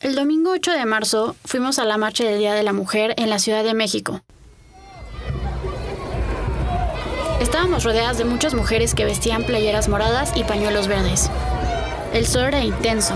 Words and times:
El 0.00 0.14
domingo 0.14 0.52
8 0.52 0.70
de 0.70 0.86
marzo 0.86 1.34
fuimos 1.44 1.80
a 1.80 1.84
la 1.84 1.98
marcha 1.98 2.22
del 2.22 2.38
Día 2.38 2.54
de 2.54 2.62
la 2.62 2.72
Mujer 2.72 3.14
en 3.16 3.30
la 3.30 3.40
Ciudad 3.40 3.64
de 3.64 3.74
México. 3.74 4.20
Estábamos 7.40 7.82
rodeadas 7.82 8.16
de 8.16 8.24
muchas 8.24 8.54
mujeres 8.54 8.94
que 8.94 9.04
vestían 9.04 9.42
playeras 9.42 9.88
moradas 9.88 10.30
y 10.36 10.44
pañuelos 10.44 10.86
verdes. 10.86 11.28
El 12.12 12.28
sol 12.28 12.44
era 12.44 12.60
intenso. 12.60 13.12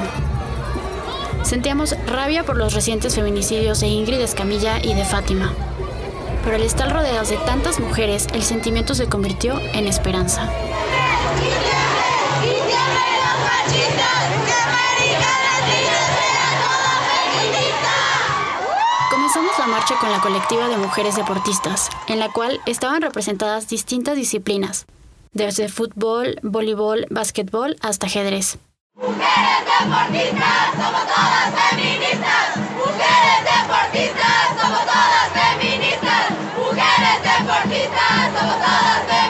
Sentíamos 1.45 1.95
rabia 2.09 2.43
por 2.43 2.57
los 2.57 2.75
recientes 2.75 3.15
feminicidios 3.15 3.79
de 3.79 3.87
Ingrid 3.87 4.21
Escamilla 4.21 4.81
y 4.83 4.95
de 4.95 5.05
Fátima. 5.05 5.55
Pero 6.43 6.57
al 6.57 6.63
estar 6.63 6.93
rodeadas 6.93 7.31
de 7.31 7.37
tantas 7.47 7.79
mujeres, 7.79 8.27
el 8.35 8.43
sentimiento 8.43 8.97
se 8.97 9.07
convirtió 9.07 9.61
en 9.73 9.87
esperanza. 9.87 10.51
Comenzamos 19.33 19.59
la 19.59 19.67
marcha 19.67 19.97
con 19.99 20.13
la 20.13 20.21
colectiva 20.21 20.69
de 20.69 20.77
mujeres 20.77 21.17
deportistas, 21.17 21.89
en 22.07 22.19
la 22.19 22.29
cual 22.29 22.61
estaban 22.67 23.01
representadas 23.01 23.67
distintas 23.67 24.15
disciplinas, 24.15 24.85
desde 25.33 25.71
fútbol, 25.71 26.39
voleibol, 26.43 27.07
básquetbol 27.09 27.79
hasta 27.81 28.09
ajedrez. 28.09 28.59
Mujeres 28.95 29.17
deportistas, 29.81 30.75
somos 30.77 31.07
todas 31.07 31.49
feministas. 31.71 32.59
Mujeres 32.77 33.41
deportistas, 33.49 34.53
somos 34.61 34.85
todas 34.85 35.33
feministas. 35.33 36.31
Mujeres 36.59 37.17
deportistas, 37.25 38.37
somos 38.39 38.57
todas 38.59 39.01
feministas. 39.01 39.22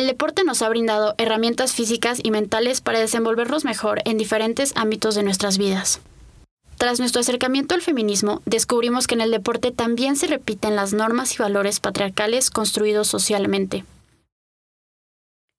El 0.00 0.06
deporte 0.06 0.44
nos 0.44 0.62
ha 0.62 0.68
brindado 0.70 1.14
herramientas 1.18 1.74
físicas 1.74 2.20
y 2.22 2.30
mentales 2.30 2.80
para 2.80 2.98
desenvolvernos 2.98 3.66
mejor 3.66 4.00
en 4.06 4.16
diferentes 4.16 4.72
ámbitos 4.74 5.14
de 5.14 5.22
nuestras 5.22 5.58
vidas. 5.58 6.00
Tras 6.78 7.00
nuestro 7.00 7.20
acercamiento 7.20 7.74
al 7.74 7.82
feminismo, 7.82 8.40
descubrimos 8.46 9.06
que 9.06 9.16
en 9.16 9.20
el 9.20 9.30
deporte 9.30 9.72
también 9.72 10.16
se 10.16 10.26
repiten 10.26 10.74
las 10.74 10.94
normas 10.94 11.34
y 11.34 11.42
valores 11.42 11.80
patriarcales 11.80 12.48
construidos 12.48 13.08
socialmente. 13.08 13.84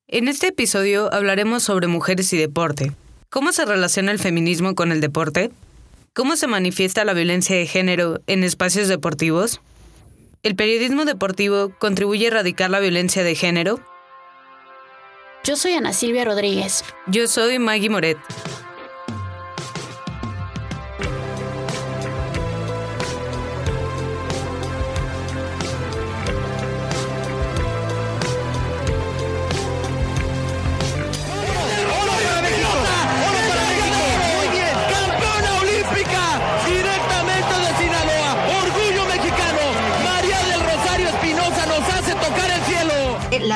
En 0.08 0.28
este 0.28 0.48
episodio 0.48 1.14
hablaremos 1.14 1.62
sobre 1.62 1.86
mujeres 1.86 2.34
y 2.34 2.38
deporte. 2.38 2.94
¿Cómo 3.30 3.52
se 3.52 3.66
relaciona 3.66 4.12
el 4.12 4.18
feminismo 4.18 4.74
con 4.74 4.92
el 4.92 5.02
deporte? 5.02 5.52
¿Cómo 6.14 6.36
se 6.36 6.48
manifiesta 6.48 7.06
la 7.06 7.14
violencia 7.14 7.56
de 7.56 7.68
género 7.68 8.22
en 8.26 8.44
espacios 8.44 8.88
deportivos? 8.88 9.62
¿El 10.42 10.56
periodismo 10.56 11.06
deportivo 11.06 11.72
contribuye 11.78 12.26
a 12.26 12.30
erradicar 12.30 12.72
la 12.72 12.80
violencia 12.80 13.24
de 13.24 13.36
género? 13.36 13.80
Yo 15.44 15.56
soy 15.56 15.74
Ana 15.74 15.92
Silvia 15.92 16.24
Rodríguez. 16.24 16.84
Yo 17.08 17.28
soy 17.28 17.58
Maggie 17.58 17.90
Moret. 17.90 18.18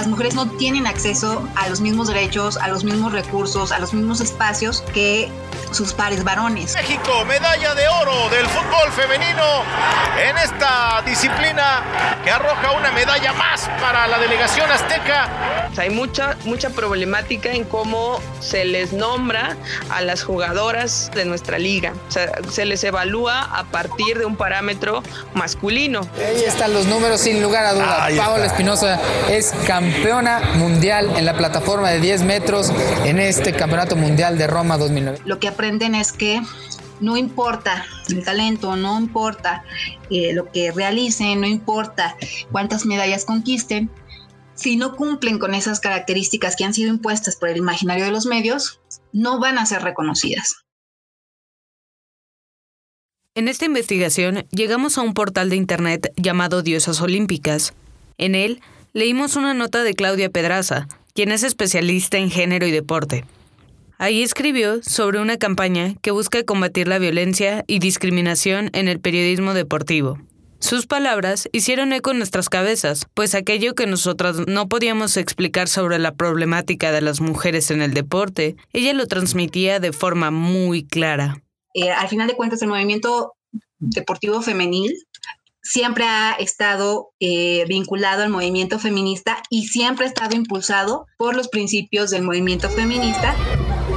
Las 0.06 0.12
mujeres 0.12 0.36
no 0.36 0.48
tienen 0.48 0.86
acceso 0.86 1.50
a 1.56 1.68
los 1.68 1.82
mismos 1.82 2.10
derechos, 2.10 2.58
a 2.58 2.68
los 2.68 2.84
mismos 2.84 3.12
recursos, 3.12 3.72
a 3.72 3.80
los 3.80 3.92
mismos 3.92 4.22
espacios 4.22 4.82
que 4.94 5.32
sus 5.72 5.94
pares 5.94 6.24
varones. 6.24 6.76
México, 6.76 7.26
medalla 7.56 7.76
de 7.76 7.88
oro 7.88 8.30
del 8.30 8.46
fútbol 8.48 8.92
femenino 8.92 9.64
en 10.22 10.38
esta 10.38 11.02
disciplina 11.06 12.20
que 12.24 12.30
arroja 12.30 12.74
una 12.74 12.92
medalla 12.92 13.32
más 13.34 13.70
para 13.80 14.08
la 14.08 14.18
delegación 14.20 14.70
azteca. 14.70 15.72
Hay 15.78 15.90
mucha, 15.90 16.38
mucha 16.44 16.70
problemática 16.72 17.52
en 17.54 17.64
cómo 17.64 18.20
se 18.42 18.66
les 18.66 18.92
nombra 18.92 19.56
a 19.90 20.02
las 20.02 20.24
jugadoras 20.24 21.12
de 21.14 21.24
nuestra 21.26 21.58
liga. 21.58 21.94
O 22.08 22.12
sea, 22.12 22.32
se 22.50 22.66
les 22.66 22.84
evalúa 22.84 23.42
a 23.42 23.64
partir 23.66 24.18
de 24.18 24.26
un 24.26 24.36
parámetro 24.36 25.02
masculino. 25.34 26.02
Ahí 26.18 26.44
están 26.46 26.74
los 26.74 26.88
números 26.88 27.22
sin 27.22 27.42
lugar 27.42 27.66
a 27.66 27.74
dudas. 27.74 28.00
Ahí 28.02 28.18
Paola 28.18 28.46
está. 28.46 28.56
Espinosa 28.56 29.00
es 29.30 29.54
campeona 29.66 30.42
mundial 30.56 31.14
en 31.16 31.26
la 31.26 31.38
plataforma 31.38 31.90
de 31.90 32.00
10 32.02 32.24
metros 32.24 32.74
en 33.06 33.20
este 33.20 33.54
Campeonato 33.54 33.96
Mundial 33.96 34.38
de 34.38 34.48
Roma 34.48 34.78
2009. 34.78 35.20
Lo 35.26 35.40
que 35.40 35.48
aprenden 35.48 35.96
es 35.96 36.12
que 36.12 36.42
no 37.00 37.18
importa 37.18 37.86
el 38.10 38.24
talento, 38.24 38.76
no 38.76 39.00
importa 39.00 39.64
eh, 40.10 40.34
lo 40.34 40.52
que 40.52 40.72
realicen, 40.72 41.42
no 41.42 41.48
importa 41.48 42.16
cuántas 42.52 42.86
medallas 42.86 43.26
conquisten, 43.26 43.90
si 44.56 44.78
no 44.78 44.96
cumplen 44.96 45.38
con 45.38 45.54
esas 45.54 45.80
características 45.80 46.56
que 46.56 46.64
han 46.64 46.74
sido 46.74 46.90
impuestas 46.90 47.36
por 47.36 47.50
el 47.50 47.58
imaginario 47.58 48.06
de 48.06 48.12
los 48.12 48.26
medios, 48.26 48.80
no 49.12 49.40
van 49.40 49.58
a 49.58 49.66
ser 49.66 49.82
reconocidas. 49.82 50.66
En 53.36 53.50
esta 53.50 53.66
investigación 53.66 54.48
llegamos 54.52 54.98
a 54.98 55.02
un 55.02 55.14
portal 55.14 55.50
de 55.50 55.58
internet 55.58 56.14
llamado 56.16 56.62
Diosas 56.62 57.02
Olímpicas. 57.02 57.74
En 58.18 58.34
él 58.34 58.62
leímos 58.94 59.36
una 59.36 59.54
nota 59.54 59.84
de 59.84 59.94
Claudia 59.94 60.30
Pedraza, 60.30 60.88
quien 61.14 61.34
es 61.34 61.44
especialista 61.44 62.18
en 62.18 62.32
género 62.32 62.66
y 62.66 62.72
deporte. 62.72 63.26
Ahí 63.98 64.24
escribió 64.24 64.82
sobre 64.84 65.20
una 65.20 65.38
campaña 65.38 65.96
que 66.02 66.12
busca 66.12 66.44
combatir 66.44 66.88
la 66.88 67.00
violencia 67.00 67.64
y 67.68 67.80
discriminación 67.80 68.70
en 68.74 68.88
el 68.88 69.00
periodismo 69.00 69.54
deportivo. 69.54 70.18
Sus 70.60 70.88
palabras 70.88 71.48
hicieron 71.52 71.94
eco 71.94 72.12
en 72.12 72.18
nuestras 72.18 72.50
cabezas, 72.50 73.08
pues 73.14 73.36
aquello 73.36 73.76
que 73.76 73.88
nosotras 73.88 74.38
no 74.48 74.68
podíamos 74.68 75.16
explicar 75.16 75.68
sobre 75.68 76.00
la 76.00 76.14
problemática 76.16 76.92
de 76.92 77.02
las 77.02 77.22
mujeres 77.22 77.72
en 77.72 77.82
el 77.82 77.94
deporte, 77.94 78.56
ella 78.74 78.94
lo 78.94 79.06
transmitía 79.06 79.80
de 79.80 79.94
forma 79.94 80.32
muy 80.32 80.86
clara. 80.86 81.44
Eh, 81.74 81.92
al 81.92 82.08
final 82.08 82.28
de 82.28 82.36
cuentas, 82.36 82.62
el 82.62 82.70
movimiento 82.70 83.34
deportivo 83.80 84.42
femenil 84.42 84.94
siempre 85.62 86.06
ha 86.06 86.32
estado 86.34 87.12
eh, 87.20 87.66
vinculado 87.68 88.24
al 88.24 88.30
movimiento 88.30 88.80
feminista 88.80 89.42
y 89.50 89.68
siempre 89.68 90.06
ha 90.06 90.10
estado 90.10 90.36
impulsado 90.36 91.06
por 91.18 91.36
los 91.36 91.48
principios 91.48 92.12
del 92.12 92.24
movimiento 92.24 92.70
feminista. 92.70 93.36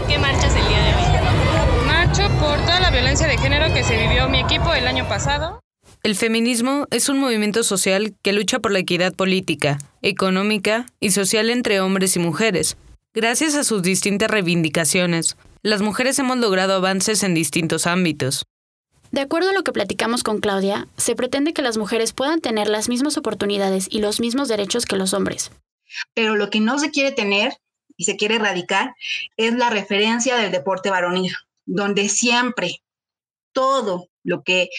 ¿Qué 0.09 0.19
marchas 0.19 0.57
el 0.57 0.67
día 0.67 0.79
de 0.79 0.95
hoy? 0.95 1.87
Marcho 1.87 2.23
por 2.41 2.59
toda 2.61 2.81
la 2.81 2.91
violencia 2.91 3.27
de 3.27 3.37
género 3.37 3.73
que 3.75 3.85
se 3.85 3.95
vivió 3.99 4.27
mi 4.29 4.41
equipo 4.41 4.73
el 4.73 4.87
año 4.87 5.07
pasado. 5.07 5.61
El 6.03 6.15
feminismo 6.15 6.87
es 6.91 7.11
un 7.11 7.19
movimiento 7.19 7.63
social 7.63 8.15
que 8.23 8.33
lucha 8.33 8.59
por 8.59 8.73
la 8.73 8.79
equidad 8.79 9.13
política, 9.13 9.77
económica 10.01 10.87
y 10.99 11.11
social 11.11 11.51
entre 11.51 11.81
hombres 11.81 12.17
y 12.17 12.21
mujeres. 12.21 12.79
Gracias 13.13 13.55
a 13.55 13.65
sus 13.65 13.83
distintas 13.83 14.31
reivindicaciones, 14.31 15.37
las 15.63 15.83
mujeres 15.83 16.19
hemos 16.19 16.39
logrado 16.39 16.73
avances 16.75 17.23
en 17.23 17.35
distintos 17.35 17.87
ámbitos. 17.87 18.45
De 19.11 19.21
acuerdo 19.21 19.51
a 19.51 19.53
lo 19.53 19.63
que 19.63 19.73
platicamos 19.73 20.23
con 20.23 20.39
Claudia, 20.39 20.89
se 20.97 21.17
pretende 21.17 21.53
que 21.53 21.63
las 21.63 21.77
mujeres 21.77 22.15
puedan 22.15 22.41
tener 22.41 22.69
las 22.69 22.89
mismas 22.89 23.19
oportunidades 23.19 23.89
y 23.91 24.01
los 24.01 24.21
mismos 24.21 24.49
derechos 24.49 24.87
que 24.87 24.97
los 24.97 25.13
hombres. 25.13 25.51
Pero 26.15 26.35
lo 26.35 26.49
que 26.49 26.61
no 26.61 26.79
se 26.79 26.91
quiere 26.91 27.13
tener 27.13 27.59
y 27.99 28.05
se 28.05 28.17
quiere 28.17 28.37
erradicar 28.37 28.95
es 29.37 29.53
la 29.53 29.69
referencia 29.69 30.37
del 30.37 30.53
deporte 30.53 30.89
varonil, 30.89 31.35
donde 31.67 32.09
siempre 32.09 32.81
todo 33.53 34.09
lo 34.23 34.43
que 34.43 34.71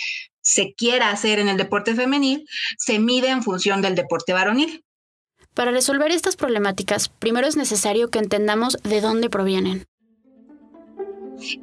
se 0.42 0.74
quiera 0.74 1.12
hacer 1.12 1.38
en 1.38 1.50
el 1.50 1.57
deporte 1.57 1.94
femenil 1.94 2.48
se 2.77 2.98
mide 2.98 3.30
en 3.30 3.44
función 3.44 3.83
del 3.83 3.94
deporte 3.94 4.33
varonil. 4.33 4.83
Para 5.54 5.71
resolver 5.71 6.12
estas 6.12 6.38
problemáticas, 6.38 7.10
primero 7.10 7.45
es 7.45 7.57
necesario 7.57 8.10
que 8.10 8.19
entendamos 8.19 8.77
de 8.83 9.01
dónde 9.01 9.30
provienen. 9.30 9.86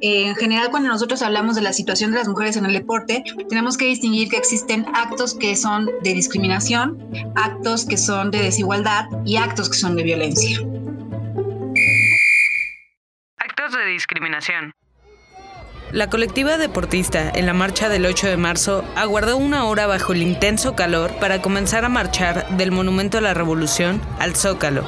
En 0.01 0.35
general, 0.35 0.69
cuando 0.71 0.89
nosotros 0.89 1.21
hablamos 1.21 1.55
de 1.55 1.61
la 1.61 1.73
situación 1.73 2.11
de 2.11 2.17
las 2.17 2.27
mujeres 2.27 2.57
en 2.57 2.65
el 2.65 2.73
deporte, 2.73 3.23
tenemos 3.49 3.77
que 3.77 3.85
distinguir 3.85 4.29
que 4.29 4.37
existen 4.37 4.85
actos 4.93 5.35
que 5.35 5.55
son 5.55 5.89
de 6.03 6.13
discriminación, 6.13 6.97
actos 7.35 7.85
que 7.85 7.97
son 7.97 8.31
de 8.31 8.41
desigualdad 8.41 9.05
y 9.25 9.37
actos 9.37 9.69
que 9.69 9.77
son 9.77 9.95
de 9.95 10.03
violencia. 10.03 10.59
De 13.87 13.93
discriminación. 13.93 14.73
La 15.91 16.09
colectiva 16.09 16.57
deportista 16.57 17.31
en 17.33 17.45
la 17.45 17.53
marcha 17.53 17.87
del 17.87 18.05
8 18.05 18.27
de 18.27 18.37
marzo 18.37 18.83
aguardó 18.95 19.37
una 19.37 19.63
hora 19.63 19.87
bajo 19.87 20.11
el 20.11 20.21
intenso 20.21 20.75
calor 20.75 21.13
para 21.15 21.41
comenzar 21.41 21.85
a 21.85 21.89
marchar 21.89 22.57
del 22.57 22.73
Monumento 22.73 23.17
a 23.17 23.21
la 23.21 23.33
Revolución 23.33 24.01
al 24.19 24.35
Zócalo. 24.35 24.85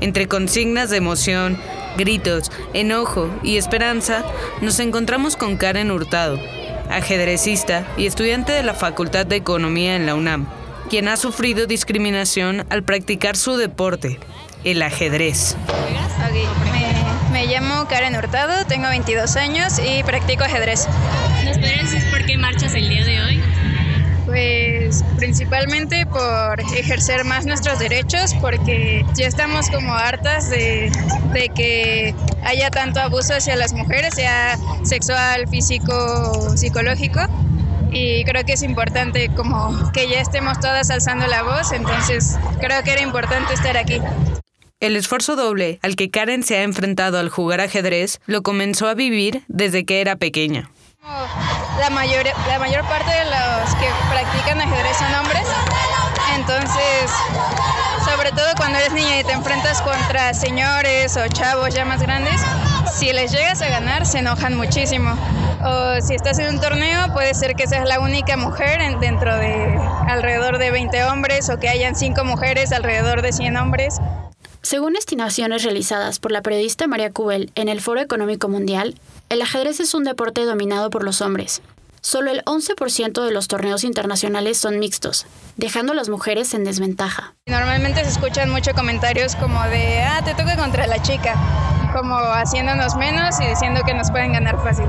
Entre 0.00 0.28
consignas 0.28 0.88
de 0.90 0.98
emoción, 0.98 1.58
gritos, 1.96 2.52
enojo 2.74 3.28
y 3.42 3.56
esperanza, 3.56 4.24
nos 4.60 4.78
encontramos 4.78 5.36
con 5.36 5.56
Karen 5.56 5.90
Hurtado, 5.90 6.38
ajedrecista 6.88 7.86
y 7.96 8.06
estudiante 8.06 8.52
de 8.52 8.62
la 8.62 8.74
Facultad 8.74 9.26
de 9.26 9.36
Economía 9.36 9.96
en 9.96 10.06
la 10.06 10.14
UNAM, 10.14 10.46
quien 10.88 11.08
ha 11.08 11.16
sufrido 11.16 11.66
discriminación 11.66 12.66
al 12.70 12.84
practicar 12.84 13.36
su 13.36 13.56
deporte, 13.56 14.20
el 14.62 14.80
ajedrez. 14.82 15.56
Me, 16.72 16.79
me 17.30 17.46
llamo 17.46 17.86
Karen 17.86 18.16
Hurtado, 18.16 18.64
tengo 18.66 18.88
22 18.88 19.36
años 19.36 19.78
y 19.78 20.02
practico 20.02 20.44
ajedrez. 20.44 20.86
¿Nos 21.44 21.58
podrías 21.58 21.90
decir 21.90 22.10
por 22.10 22.24
qué 22.24 22.36
marchas 22.36 22.74
el 22.74 22.88
día 22.88 23.04
de 23.04 23.20
hoy? 23.20 23.42
Pues 24.26 25.04
principalmente 25.16 26.06
por 26.06 26.60
ejercer 26.60 27.24
más 27.24 27.46
nuestros 27.46 27.78
derechos, 27.78 28.34
porque 28.40 29.04
ya 29.14 29.26
estamos 29.26 29.70
como 29.70 29.94
hartas 29.94 30.50
de, 30.50 30.90
de, 31.32 31.48
que 31.48 32.14
haya 32.44 32.70
tanto 32.70 33.00
abuso 33.00 33.34
hacia 33.34 33.56
las 33.56 33.72
mujeres, 33.72 34.14
sea 34.14 34.58
sexual, 34.84 35.48
físico, 35.48 36.56
psicológico. 36.56 37.20
Y 37.92 38.24
creo 38.24 38.44
que 38.44 38.52
es 38.52 38.62
importante 38.62 39.30
como 39.34 39.90
que 39.92 40.08
ya 40.08 40.20
estemos 40.20 40.60
todas 40.60 40.90
alzando 40.90 41.26
la 41.26 41.42
voz, 41.42 41.72
entonces 41.72 42.38
creo 42.60 42.82
que 42.84 42.92
era 42.92 43.02
importante 43.02 43.52
estar 43.54 43.76
aquí. 43.76 44.00
El 44.80 44.96
esfuerzo 44.96 45.36
doble 45.36 45.78
al 45.82 45.94
que 45.94 46.10
Karen 46.10 46.42
se 46.42 46.56
ha 46.56 46.62
enfrentado 46.62 47.18
al 47.18 47.28
jugar 47.28 47.60
ajedrez 47.60 48.18
lo 48.24 48.42
comenzó 48.42 48.88
a 48.88 48.94
vivir 48.94 49.44
desde 49.46 49.84
que 49.84 50.00
era 50.00 50.16
pequeña. 50.16 50.70
La 51.78 51.90
mayor, 51.90 52.24
la 52.48 52.58
mayor 52.58 52.82
parte 52.88 53.10
de 53.10 53.24
los 53.24 53.74
que 53.74 53.86
practican 54.10 54.58
ajedrez 54.58 54.96
son 54.96 55.14
hombres, 55.16 55.46
entonces, 56.34 57.10
sobre 58.06 58.30
todo 58.30 58.46
cuando 58.56 58.78
eres 58.78 58.94
niña 58.94 59.20
y 59.20 59.24
te 59.24 59.32
enfrentas 59.32 59.82
contra 59.82 60.32
señores 60.32 61.14
o 61.18 61.28
chavos 61.28 61.74
ya 61.74 61.84
más 61.84 62.00
grandes, 62.00 62.40
si 62.90 63.12
les 63.12 63.32
llegas 63.32 63.60
a 63.60 63.68
ganar 63.68 64.06
se 64.06 64.20
enojan 64.20 64.56
muchísimo. 64.56 65.14
O 65.62 66.00
si 66.00 66.14
estás 66.14 66.38
en 66.38 66.54
un 66.54 66.60
torneo, 66.60 67.12
puede 67.12 67.34
ser 67.34 67.54
que 67.54 67.66
seas 67.66 67.86
la 67.86 68.00
única 68.00 68.38
mujer 68.38 68.80
dentro 68.98 69.36
de 69.36 69.78
alrededor 70.08 70.56
de 70.56 70.70
20 70.70 71.04
hombres 71.04 71.50
o 71.50 71.58
que 71.58 71.68
hayan 71.68 71.94
5 71.94 72.24
mujeres 72.24 72.72
alrededor 72.72 73.20
de 73.20 73.32
100 73.32 73.58
hombres. 73.58 74.00
Según 74.62 74.94
estimaciones 74.94 75.64
realizadas 75.64 76.18
por 76.18 76.32
la 76.32 76.42
periodista 76.42 76.86
María 76.86 77.10
Cubel 77.10 77.50
en 77.54 77.68
el 77.68 77.80
Foro 77.80 78.00
Económico 78.00 78.48
Mundial, 78.48 78.94
el 79.30 79.40
ajedrez 79.40 79.80
es 79.80 79.94
un 79.94 80.04
deporte 80.04 80.44
dominado 80.44 80.90
por 80.90 81.02
los 81.02 81.22
hombres. 81.22 81.62
Solo 82.02 82.30
el 82.30 82.44
11% 82.44 83.24
de 83.24 83.32
los 83.32 83.48
torneos 83.48 83.84
internacionales 83.84 84.58
son 84.58 84.78
mixtos, 84.78 85.26
dejando 85.56 85.92
a 85.92 85.96
las 85.96 86.10
mujeres 86.10 86.52
en 86.52 86.64
desventaja. 86.64 87.34
Normalmente 87.46 88.04
se 88.04 88.10
escuchan 88.10 88.50
muchos 88.50 88.74
comentarios 88.74 89.34
como 89.36 89.62
de, 89.64 90.02
ah, 90.02 90.22
te 90.24 90.32
toca 90.32 90.56
contra 90.56 90.86
la 90.86 91.00
chica, 91.00 91.34
como 91.94 92.14
haciéndonos 92.16 92.96
menos 92.96 93.40
y 93.40 93.46
diciendo 93.46 93.80
que 93.86 93.94
nos 93.94 94.10
pueden 94.10 94.32
ganar 94.32 94.62
fácil. 94.62 94.86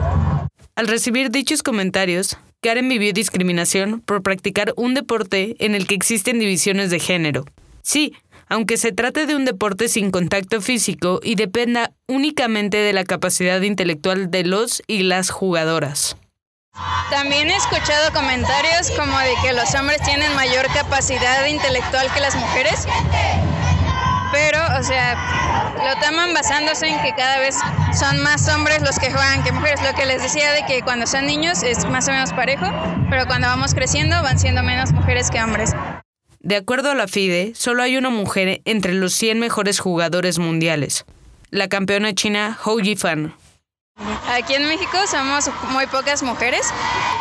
Al 0.76 0.88
recibir 0.88 1.32
dichos 1.32 1.64
comentarios, 1.64 2.38
Karen 2.62 2.88
vivió 2.90 3.12
discriminación 3.14 4.02
por 4.02 4.22
practicar 4.22 4.74
un 4.76 4.94
deporte 4.94 5.56
en 5.60 5.76
el 5.76 5.88
que 5.88 5.96
existen 5.96 6.40
divisiones 6.40 6.90
de 6.92 7.00
género. 7.00 7.46
Sí, 7.84 8.14
aunque 8.52 8.76
se 8.76 8.92
trate 8.92 9.26
de 9.26 9.36
un 9.36 9.46
deporte 9.46 9.88
sin 9.88 10.12
contacto 10.12 10.60
físico 10.60 11.22
y 11.24 11.36
dependa 11.36 11.92
únicamente 12.10 12.76
de 12.78 12.92
la 12.92 13.06
capacidad 13.06 13.62
intelectual 13.62 14.30
de 14.30 14.44
los 14.44 14.84
y 14.88 15.04
las 15.04 15.30
jugadoras. 15.30 16.18
También 17.10 17.50
he 17.50 17.56
escuchado 17.56 18.12
comentarios 18.14 18.92
como 18.92 19.18
de 19.20 19.34
que 19.42 19.54
los 19.54 19.74
hombres 19.74 20.02
tienen 20.02 20.36
mayor 20.36 20.68
capacidad 20.74 21.46
intelectual 21.46 22.12
que 22.14 22.20
las 22.20 22.36
mujeres, 22.36 22.88
pero, 24.34 24.60
o 24.78 24.84
sea, 24.84 25.16
lo 25.78 26.02
toman 26.06 26.34
basándose 26.34 26.88
en 26.88 27.02
que 27.02 27.14
cada 27.16 27.40
vez 27.40 27.56
son 27.94 28.22
más 28.22 28.50
hombres 28.50 28.82
los 28.82 29.00
que 29.00 29.12
juegan 29.12 29.44
que 29.44 29.54
mujeres. 29.54 29.82
Lo 29.82 29.94
que 29.94 30.06
les 30.06 30.22
decía 30.22 30.52
de 30.52 30.66
que 30.66 30.82
cuando 30.82 31.08
son 31.08 31.26
niños 31.26 31.64
es 31.64 31.86
más 31.86 32.08
o 32.10 32.12
menos 32.12 32.34
parejo, 32.34 32.66
pero 33.10 33.28
cuando 33.28 33.48
vamos 33.48 33.74
creciendo 33.74 34.22
van 34.22 34.40
siendo 34.40 34.62
menos 34.62 34.92
mujeres 34.92 35.30
que 35.30 35.42
hombres. 35.42 35.74
De 36.44 36.56
acuerdo 36.56 36.90
a 36.90 36.96
la 36.96 37.08
FIDE, 37.08 37.54
solo 37.54 37.84
hay 37.84 37.98
una 37.98 38.10
mujer 38.10 38.62
entre 38.66 38.96
los 38.96 39.14
100 39.14 39.40
mejores 39.40 39.80
jugadores 39.80 40.40
mundiales, 40.40 41.06
la 41.52 41.68
campeona 41.68 42.16
china 42.16 42.58
Hou 42.66 42.80
Yifan. 42.80 43.36
Aquí 44.32 44.56
en 44.56 44.66
México 44.66 44.98
somos 45.08 45.50
muy 45.72 45.86
pocas 45.88 46.24
mujeres, 46.24 46.62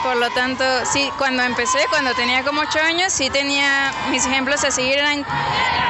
por 0.05 0.17
lo 0.17 0.31
tanto, 0.31 0.65
sí, 0.87 1.11
cuando 1.19 1.43
empecé, 1.43 1.81
cuando 1.91 2.15
tenía 2.15 2.45
como 2.45 2.61
8 2.61 2.79
años, 2.81 3.13
sí 3.13 3.29
tenía 3.31 3.93
mis 4.11 4.25
ejemplos 4.25 4.63
a 4.63 4.71
seguir, 4.71 4.97
eran 4.97 5.27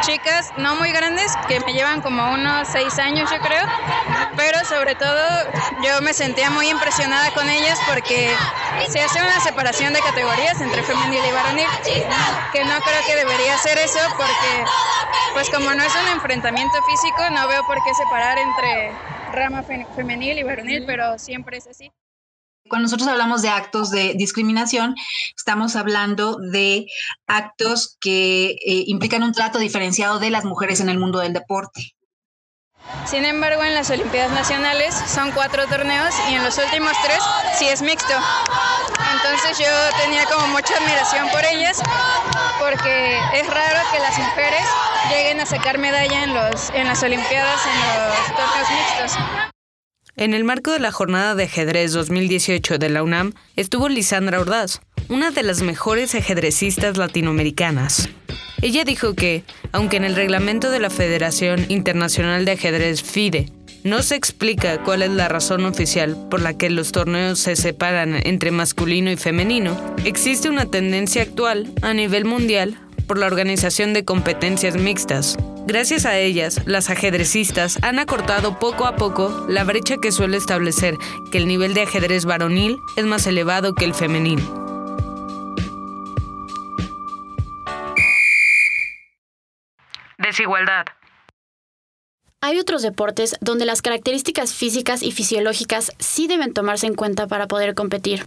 chicas 0.00 0.50
no 0.56 0.76
muy 0.76 0.90
grandes, 0.92 1.30
que 1.46 1.60
me 1.60 1.74
llevan 1.74 2.00
como 2.00 2.32
unos 2.32 2.66
6 2.68 2.98
años 3.00 3.30
yo 3.30 3.38
creo, 3.40 3.66
pero 4.34 4.64
sobre 4.64 4.94
todo 4.94 5.22
yo 5.84 6.00
me 6.00 6.14
sentía 6.14 6.48
muy 6.48 6.68
impresionada 6.70 7.30
con 7.32 7.48
ellas 7.50 7.78
porque 7.86 8.34
se 8.88 9.02
hace 9.02 9.20
una 9.20 9.40
separación 9.40 9.92
de 9.92 10.00
categorías 10.00 10.58
entre 10.62 10.82
femenil 10.82 11.20
y 11.22 11.32
varonil, 11.32 11.68
que 12.52 12.64
no 12.64 12.80
creo 12.80 13.04
que 13.06 13.16
debería 13.16 13.58
ser 13.58 13.76
eso 13.76 14.00
porque 14.16 14.64
pues 15.34 15.50
como 15.50 15.74
no 15.74 15.82
es 15.82 15.94
un 15.94 16.08
enfrentamiento 16.08 16.82
físico, 16.84 17.28
no 17.30 17.46
veo 17.46 17.62
por 17.66 17.76
qué 17.84 17.94
separar 17.94 18.38
entre 18.38 18.92
rama 19.32 19.62
femenil 19.94 20.38
y 20.38 20.42
varonil, 20.42 20.79
pero 20.86 21.18
siempre 21.18 21.58
es 21.58 21.66
así. 21.66 21.90
Cuando 22.68 22.84
nosotros 22.84 23.08
hablamos 23.08 23.42
de 23.42 23.48
actos 23.48 23.90
de 23.90 24.14
discriminación, 24.14 24.94
estamos 25.36 25.76
hablando 25.76 26.36
de 26.36 26.86
actos 27.26 27.96
que 28.00 28.50
eh, 28.50 28.84
implican 28.86 29.22
un 29.22 29.32
trato 29.32 29.58
diferenciado 29.58 30.18
de 30.18 30.30
las 30.30 30.44
mujeres 30.44 30.80
en 30.80 30.88
el 30.88 30.98
mundo 30.98 31.18
del 31.18 31.32
deporte. 31.32 31.94
Sin 33.06 33.24
embargo, 33.24 33.62
en 33.64 33.74
las 33.74 33.90
Olimpiadas 33.90 34.32
Nacionales 34.32 34.94
son 34.94 35.30
cuatro 35.32 35.66
torneos 35.66 36.14
y 36.30 36.34
en 36.34 36.44
los 36.44 36.58
últimos 36.58 36.92
tres 37.02 37.18
sí 37.58 37.66
es 37.66 37.82
mixto. 37.82 38.14
Entonces 39.12 39.58
yo 39.58 39.72
tenía 40.02 40.24
como 40.26 40.46
mucha 40.48 40.76
admiración 40.76 41.28
por 41.30 41.44
ellas 41.44 41.80
porque 42.58 43.18
es 43.34 43.46
raro 43.46 43.80
que 43.92 43.98
las 43.98 44.18
mujeres 44.18 44.64
lleguen 45.10 45.40
a 45.40 45.46
sacar 45.46 45.78
medalla 45.78 46.24
en, 46.24 46.34
los, 46.34 46.70
en 46.70 46.86
las 46.86 47.02
Olimpiadas 47.02 47.60
en 47.66 47.80
los 47.80 48.36
torneos 48.36 48.68
mixtos. 48.70 49.50
En 50.16 50.34
el 50.34 50.44
marco 50.44 50.72
de 50.72 50.80
la 50.80 50.92
jornada 50.92 51.34
de 51.34 51.44
ajedrez 51.44 51.92
2018 51.92 52.78
de 52.78 52.88
la 52.88 53.02
UNAM 53.02 53.32
estuvo 53.56 53.88
Lisandra 53.88 54.40
Ordaz, 54.40 54.80
una 55.08 55.30
de 55.30 55.42
las 55.42 55.62
mejores 55.62 56.14
ajedrecistas 56.14 56.96
latinoamericanas. 56.96 58.08
Ella 58.60 58.84
dijo 58.84 59.14
que, 59.14 59.44
aunque 59.72 59.96
en 59.96 60.04
el 60.04 60.16
reglamento 60.16 60.70
de 60.70 60.80
la 60.80 60.90
Federación 60.90 61.64
Internacional 61.68 62.44
de 62.44 62.52
Ajedrez 62.52 63.02
FIDE 63.02 63.52
no 63.84 64.02
se 64.02 64.16
explica 64.16 64.82
cuál 64.82 65.02
es 65.02 65.10
la 65.10 65.28
razón 65.28 65.64
oficial 65.64 66.28
por 66.28 66.42
la 66.42 66.52
que 66.58 66.68
los 66.68 66.92
torneos 66.92 67.38
se 67.38 67.56
separan 67.56 68.20
entre 68.26 68.50
masculino 68.50 69.10
y 69.10 69.16
femenino, 69.16 69.80
existe 70.04 70.50
una 70.50 70.66
tendencia 70.66 71.23
actual 71.23 71.73
a 71.80 71.94
nivel 71.94 72.26
mundial 72.26 72.78
por 73.06 73.16
la 73.16 73.26
organización 73.26 73.94
de 73.94 74.04
competencias 74.04 74.76
mixtas. 74.76 75.38
Gracias 75.67 76.07
a 76.07 76.19
ellas, 76.19 76.62
las 76.67 76.90
ajedrecistas 76.90 77.79
han 77.83 77.99
acortado 77.99 78.59
poco 78.59 78.87
a 78.87 78.97
poco 78.97 79.47
la 79.49 79.64
brecha 79.64 79.97
que 79.99 80.11
suele 80.11 80.37
establecer 80.37 80.97
que 81.31 81.38
el 81.38 81.47
nivel 81.47 81.75
de 81.75 81.83
ajedrez 81.83 82.25
varonil 82.25 82.79
es 82.97 83.05
más 83.05 83.26
elevado 83.26 83.75
que 83.75 83.85
el 83.85 83.95
femenil. 83.95 84.43
Desigualdad. 90.19 90.87
Hay 92.43 92.59
otros 92.59 92.83
deportes 92.83 93.37
donde 93.40 93.67
las 93.67 93.83
características 93.83 94.55
físicas 94.55 95.02
y 95.02 95.12
fisiológicas 95.12 95.93
sí 95.99 96.26
deben 96.26 96.55
tomarse 96.55 96.87
en 96.87 96.95
cuenta 96.95 97.26
para 97.26 97.47
poder 97.47 97.75
competir. 97.75 98.26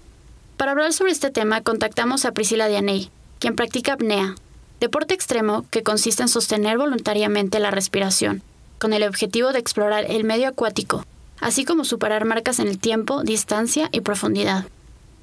Para 0.56 0.72
hablar 0.72 0.94
sobre 0.94 1.12
este 1.12 1.32
tema 1.32 1.62
contactamos 1.62 2.26
a 2.26 2.32
Priscila 2.32 2.68
Dianey, 2.68 3.10
quien 3.40 3.56
practica 3.56 3.94
apnea, 3.94 4.36
deporte 4.84 5.14
extremo 5.14 5.64
que 5.72 5.82
consiste 5.82 6.24
en 6.24 6.28
sostener 6.28 6.78
voluntariamente 6.78 7.62
la 7.62 7.72
respiración, 7.72 8.44
con 8.80 8.92
el 8.92 9.04
objetivo 9.04 9.54
de 9.54 9.60
explorar 9.60 10.04
el 10.10 10.26
medio 10.26 10.50
acuático, 10.50 11.06
así 11.40 11.64
como 11.64 11.86
superar 11.86 12.26
marcas 12.26 12.60
en 12.60 12.68
el 12.68 12.80
tiempo, 12.80 13.24
distancia 13.24 13.88
y 13.94 14.02
profundidad. 14.02 14.66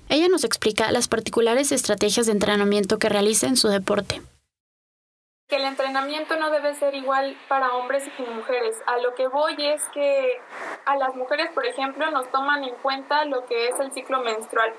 Ella 0.08 0.28
nos 0.30 0.44
explica 0.44 0.90
las 0.92 1.08
particulares 1.08 1.72
estrategias 1.72 2.24
de 2.24 2.32
entrenamiento 2.32 2.98
que 2.98 3.10
realiza 3.10 3.48
en 3.48 3.58
su 3.58 3.68
deporte 3.68 4.22
que 5.46 5.56
el 5.56 5.64
entrenamiento 5.64 6.36
no 6.36 6.48
debe 6.50 6.76
ser 6.76 6.94
igual 6.94 7.36
para 7.48 7.74
hombres 7.74 8.04
y 8.18 8.22
mujeres. 8.22 8.76
A 8.86 8.98
lo 8.98 9.16
que 9.16 9.26
voy 9.26 9.56
es 9.58 9.82
que 9.92 10.40
a 10.86 10.96
las 10.96 11.16
mujeres, 11.16 11.50
por 11.52 11.66
ejemplo, 11.66 12.08
nos 12.12 12.30
toman 12.30 12.62
en 12.62 12.76
cuenta 12.76 13.24
lo 13.24 13.44
que 13.46 13.66
es 13.66 13.80
el 13.80 13.90
ciclo 13.90 14.22
menstrual. 14.22 14.74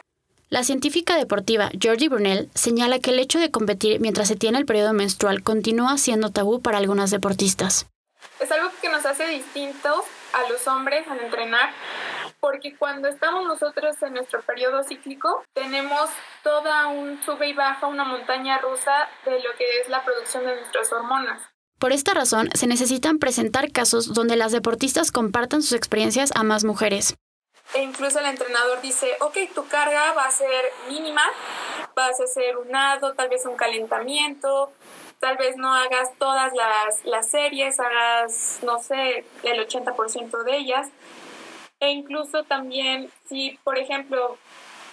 La 0.51 0.65
científica 0.65 1.15
deportiva 1.15 1.69
Georgie 1.79 2.09
Brunel 2.09 2.49
señala 2.53 2.99
que 2.99 3.11
el 3.11 3.19
hecho 3.19 3.39
de 3.39 3.51
competir 3.51 4.01
mientras 4.01 4.27
se 4.27 4.35
tiene 4.35 4.57
el 4.57 4.65
periodo 4.65 4.91
menstrual 4.91 5.43
continúa 5.43 5.97
siendo 5.97 6.29
tabú 6.29 6.61
para 6.61 6.77
algunas 6.77 7.09
deportistas. 7.09 7.85
Es 8.37 8.51
algo 8.51 8.69
que 8.81 8.89
nos 8.89 9.05
hace 9.05 9.25
distintos 9.27 10.03
a 10.33 10.49
los 10.49 10.67
hombres 10.67 11.07
al 11.07 11.21
entrenar 11.21 11.69
porque 12.41 12.75
cuando 12.75 13.07
estamos 13.07 13.45
nosotros 13.45 13.95
en 14.01 14.15
nuestro 14.15 14.41
periodo 14.41 14.83
cíclico, 14.83 15.41
tenemos 15.53 16.09
toda 16.43 16.87
un 16.87 17.23
sube 17.23 17.47
y 17.47 17.53
baja, 17.53 17.87
una 17.87 18.03
montaña 18.03 18.57
rusa 18.57 19.07
de 19.23 19.41
lo 19.41 19.55
que 19.57 19.79
es 19.79 19.87
la 19.87 20.03
producción 20.03 20.45
de 20.45 20.57
nuestras 20.57 20.91
hormonas. 20.91 21.41
Por 21.79 21.93
esta 21.93 22.13
razón, 22.13 22.49
se 22.55 22.67
necesitan 22.67 23.19
presentar 23.19 23.71
casos 23.71 24.13
donde 24.13 24.35
las 24.35 24.51
deportistas 24.51 25.13
compartan 25.13 25.61
sus 25.61 25.73
experiencias 25.73 26.31
a 26.35 26.43
más 26.43 26.65
mujeres. 26.65 27.15
E 27.73 27.81
incluso 27.81 28.19
el 28.19 28.25
entrenador 28.25 28.81
dice, 28.81 29.15
ok, 29.21 29.37
tu 29.55 29.65
carga 29.67 30.11
va 30.13 30.25
a 30.25 30.31
ser 30.31 30.73
mínima, 30.89 31.23
vas 31.95 32.19
a 32.19 32.23
hacer 32.25 32.57
un 32.57 32.69
nado, 32.69 33.13
tal 33.13 33.29
vez 33.29 33.45
un 33.45 33.55
calentamiento, 33.55 34.71
tal 35.19 35.37
vez 35.37 35.55
no 35.55 35.73
hagas 35.73 36.09
todas 36.17 36.51
las, 36.53 37.05
las 37.05 37.29
series, 37.29 37.79
hagas, 37.79 38.59
no 38.63 38.79
sé, 38.79 39.23
el 39.43 39.67
80% 39.67 40.43
de 40.43 40.57
ellas. 40.57 40.89
E 41.79 41.89
incluso 41.91 42.43
también 42.43 43.09
si, 43.29 43.57
por 43.63 43.77
ejemplo, 43.77 44.37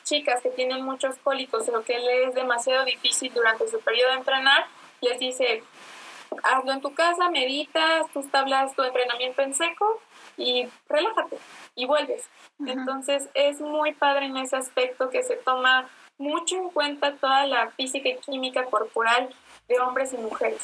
chicas 0.05 0.41
que 0.41 0.51
tienen 0.51 0.85
muchos 0.85 1.17
cólicos 1.17 1.69
o 1.69 1.83
que 1.83 1.99
les 1.99 2.29
es 2.29 2.35
demasiado 2.35 2.85
difícil 2.85 3.33
durante 3.35 3.69
su 3.69 3.81
periodo 3.81 4.13
de 4.13 4.19
entrenar, 4.19 4.67
les 5.01 5.19
dice, 5.19 5.65
hazlo 6.45 6.73
en 6.73 6.81
tu 6.81 6.95
casa, 6.95 7.29
meditas, 7.31 8.11
tus 8.13 8.31
tablas 8.31 8.75
tu 8.77 8.85
entrenamiento 8.85 9.43
en 9.43 9.55
seco 9.55 10.01
y 10.39 10.69
relájate 10.89 11.39
y 11.75 11.87
vuelves. 11.87 12.25
Entonces 12.67 13.29
es 13.35 13.61
muy 13.61 13.93
padre 13.95 14.27
en 14.27 14.37
ese 14.37 14.57
aspecto 14.57 15.11
que 15.11 15.23
se 15.23 15.37
toma 15.37 15.89
mucho 16.19 16.57
en 16.57 16.71
cuenta 16.71 17.15
toda 17.15 17.47
la 17.47 17.71
física 17.71 18.09
y 18.09 18.17
química 18.19 18.65
corporal 18.65 19.29
de 19.69 19.79
hombres 19.81 20.13
y 20.13 20.17
mujeres. 20.17 20.61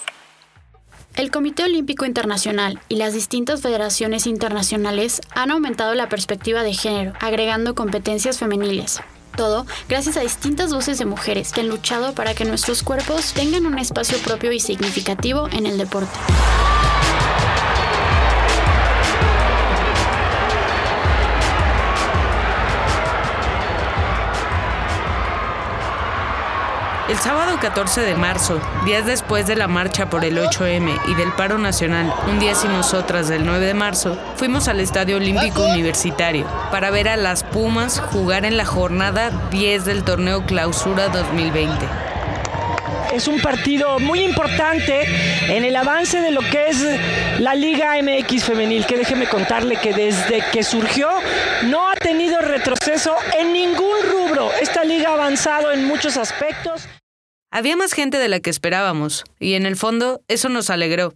El 1.16 1.31
Comité 1.31 1.62
Olímpico 1.62 2.04
Internacional 2.04 2.81
y 2.88 2.97
las 2.97 3.14
distintas 3.14 3.62
federaciones 3.62 4.26
internacionales 4.26 5.21
han 5.35 5.52
aumentado 5.52 5.95
la 5.95 6.09
perspectiva 6.09 6.64
de 6.64 6.75
género, 6.75 7.12
agregando 7.21 7.76
competencias 7.76 8.38
femeniles. 8.38 9.00
Todo 9.37 9.64
gracias 9.88 10.16
a 10.16 10.21
distintas 10.21 10.73
voces 10.73 10.99
de 10.99 11.04
mujeres 11.04 11.52
que 11.52 11.61
han 11.61 11.69
luchado 11.69 12.14
para 12.14 12.35
que 12.35 12.45
nuestros 12.45 12.83
cuerpos 12.83 13.33
tengan 13.33 13.66
un 13.66 13.78
espacio 13.78 14.19
propio 14.19 14.50
y 14.52 14.59
significativo 14.59 15.49
en 15.52 15.66
el 15.66 15.78
deporte. 15.78 16.19
El 27.14 27.21
sábado 27.21 27.59
14 27.61 28.00
de 28.00 28.16
marzo, 28.16 28.61
días 28.85 29.06
después 29.06 29.47
de 29.47 29.54
la 29.54 29.68
marcha 29.68 30.11
por 30.11 30.25
el 30.25 30.37
8M 30.37 31.00
y 31.06 31.14
del 31.14 31.30
paro 31.30 31.59
nacional, 31.59 32.12
un 32.26 32.40
día 32.40 32.56
sin 32.56 32.73
nosotras 32.73 33.28
del 33.28 33.47
9 33.47 33.64
de 33.66 33.73
marzo, 33.73 34.18
fuimos 34.35 34.66
al 34.66 34.80
Estadio 34.80 35.18
Olímpico 35.18 35.64
Universitario 35.64 36.44
para 36.73 36.90
ver 36.90 37.09
a 37.09 37.16
las 37.16 37.44
Pumas 37.44 38.00
jugar 38.00 38.44
en 38.44 38.56
la 38.56 38.64
jornada 38.64 39.30
10 39.52 39.85
del 39.85 40.02
torneo 40.02 40.44
Clausura 40.44 41.06
2020 41.06 41.87
es 43.14 43.28
un 43.28 43.40
partido 43.40 44.00
muy 44.00 44.25
importante 44.25 45.04
en 45.47 45.62
el 45.64 45.76
avance 45.76 46.21
de 46.21 46.33
lo 46.33 46.40
que 46.40 46.66
es 46.66 46.85
la 47.38 47.54
Liga 47.54 47.94
MX 48.02 48.42
femenil, 48.42 48.87
que 48.87 48.97
déjeme 48.97 49.28
contarle 49.28 49.76
que 49.76 49.92
desde 49.92 50.44
que 50.50 50.64
surgió 50.64 51.09
no 51.62 51.88
ha 51.88 51.94
tenido 51.94 52.40
retroceso 52.40 53.14
en 53.38 53.52
ningún 53.52 53.94
rubro. 54.11 54.50
Esta 54.61 54.83
liga 54.83 55.11
ha 55.11 55.14
avanzado 55.14 55.71
en 55.71 55.85
muchos 55.85 56.16
aspectos. 56.16 56.88
Había 57.56 57.76
más 57.76 57.92
gente 57.92 58.18
de 58.18 58.26
la 58.26 58.40
que 58.40 58.50
esperábamos, 58.50 59.23
y 59.38 59.54
en 59.54 59.64
el 59.64 59.76
fondo 59.76 60.23
eso 60.26 60.49
nos 60.49 60.70
alegró. 60.70 61.14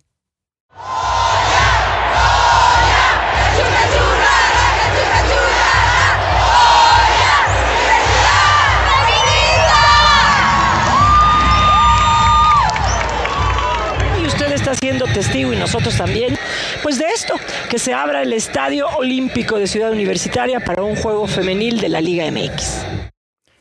Y 14.23 14.27
usted 14.29 14.53
está 14.53 14.77
siendo 14.77 15.07
testigo 15.07 15.53
y 15.53 15.57
nosotros 15.57 15.97
también, 15.97 16.39
pues 16.85 17.01
de 17.01 17.07
esto, 17.07 17.35
que 17.69 17.81
se 17.81 17.95
abra 17.95 18.23
el 18.23 18.33
Estadio 18.33 18.87
Olímpico 18.91 19.59
de 19.59 19.67
Ciudad 19.67 19.91
Universitaria 19.91 20.61
para 20.61 20.85
un 20.85 20.95
juego 20.95 21.27
femenil 21.27 21.81
de 21.81 21.89
la 21.89 22.01
Liga 22.01 22.31
MX. 22.31 22.98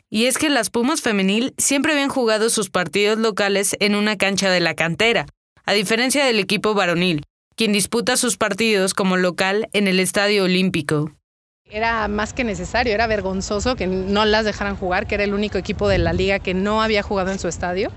Y 0.10 0.26
es 0.26 0.38
que 0.38 0.50
las 0.50 0.70
Pumas 0.70 1.02
femenil 1.02 1.54
siempre 1.58 1.92
habían 1.92 2.10
jugado 2.10 2.50
sus 2.50 2.70
partidos 2.70 3.18
locales 3.18 3.76
en 3.80 3.94
una 3.94 4.16
cancha 4.16 4.50
de 4.50 4.62
la 4.62 4.74
cantera, 4.74 5.26
a 5.66 5.74
diferencia 5.74 6.26
del 6.26 6.40
equipo 6.40 6.74
varonil, 6.74 7.26
quien 7.56 7.74
disputa 7.74 8.16
sus 8.16 8.38
partidos 8.38 8.94
como 8.94 9.18
local 9.18 9.68
en 9.74 9.88
el 9.88 10.00
Estadio 10.00 10.46
Olímpico. 10.46 11.12
Era 11.70 12.08
más 12.08 12.32
que 12.32 12.46
necesario, 12.46 12.94
era 12.94 13.08
vergonzoso 13.08 13.76
que 13.76 13.88
no 13.88 14.24
las 14.24 14.46
dejaran 14.46 14.78
jugar, 14.78 15.08
que 15.08 15.16
era 15.16 15.26
el 15.26 15.34
único 15.34 15.58
equipo 15.58 15.90
de 15.90 15.98
la 15.98 16.14
liga 16.14 16.40
que 16.40 16.54
no 16.54 16.82
había 16.82 17.04
jugado 17.04 17.32
en 17.32 17.40
su 17.40 17.50
estadio. 17.50 17.92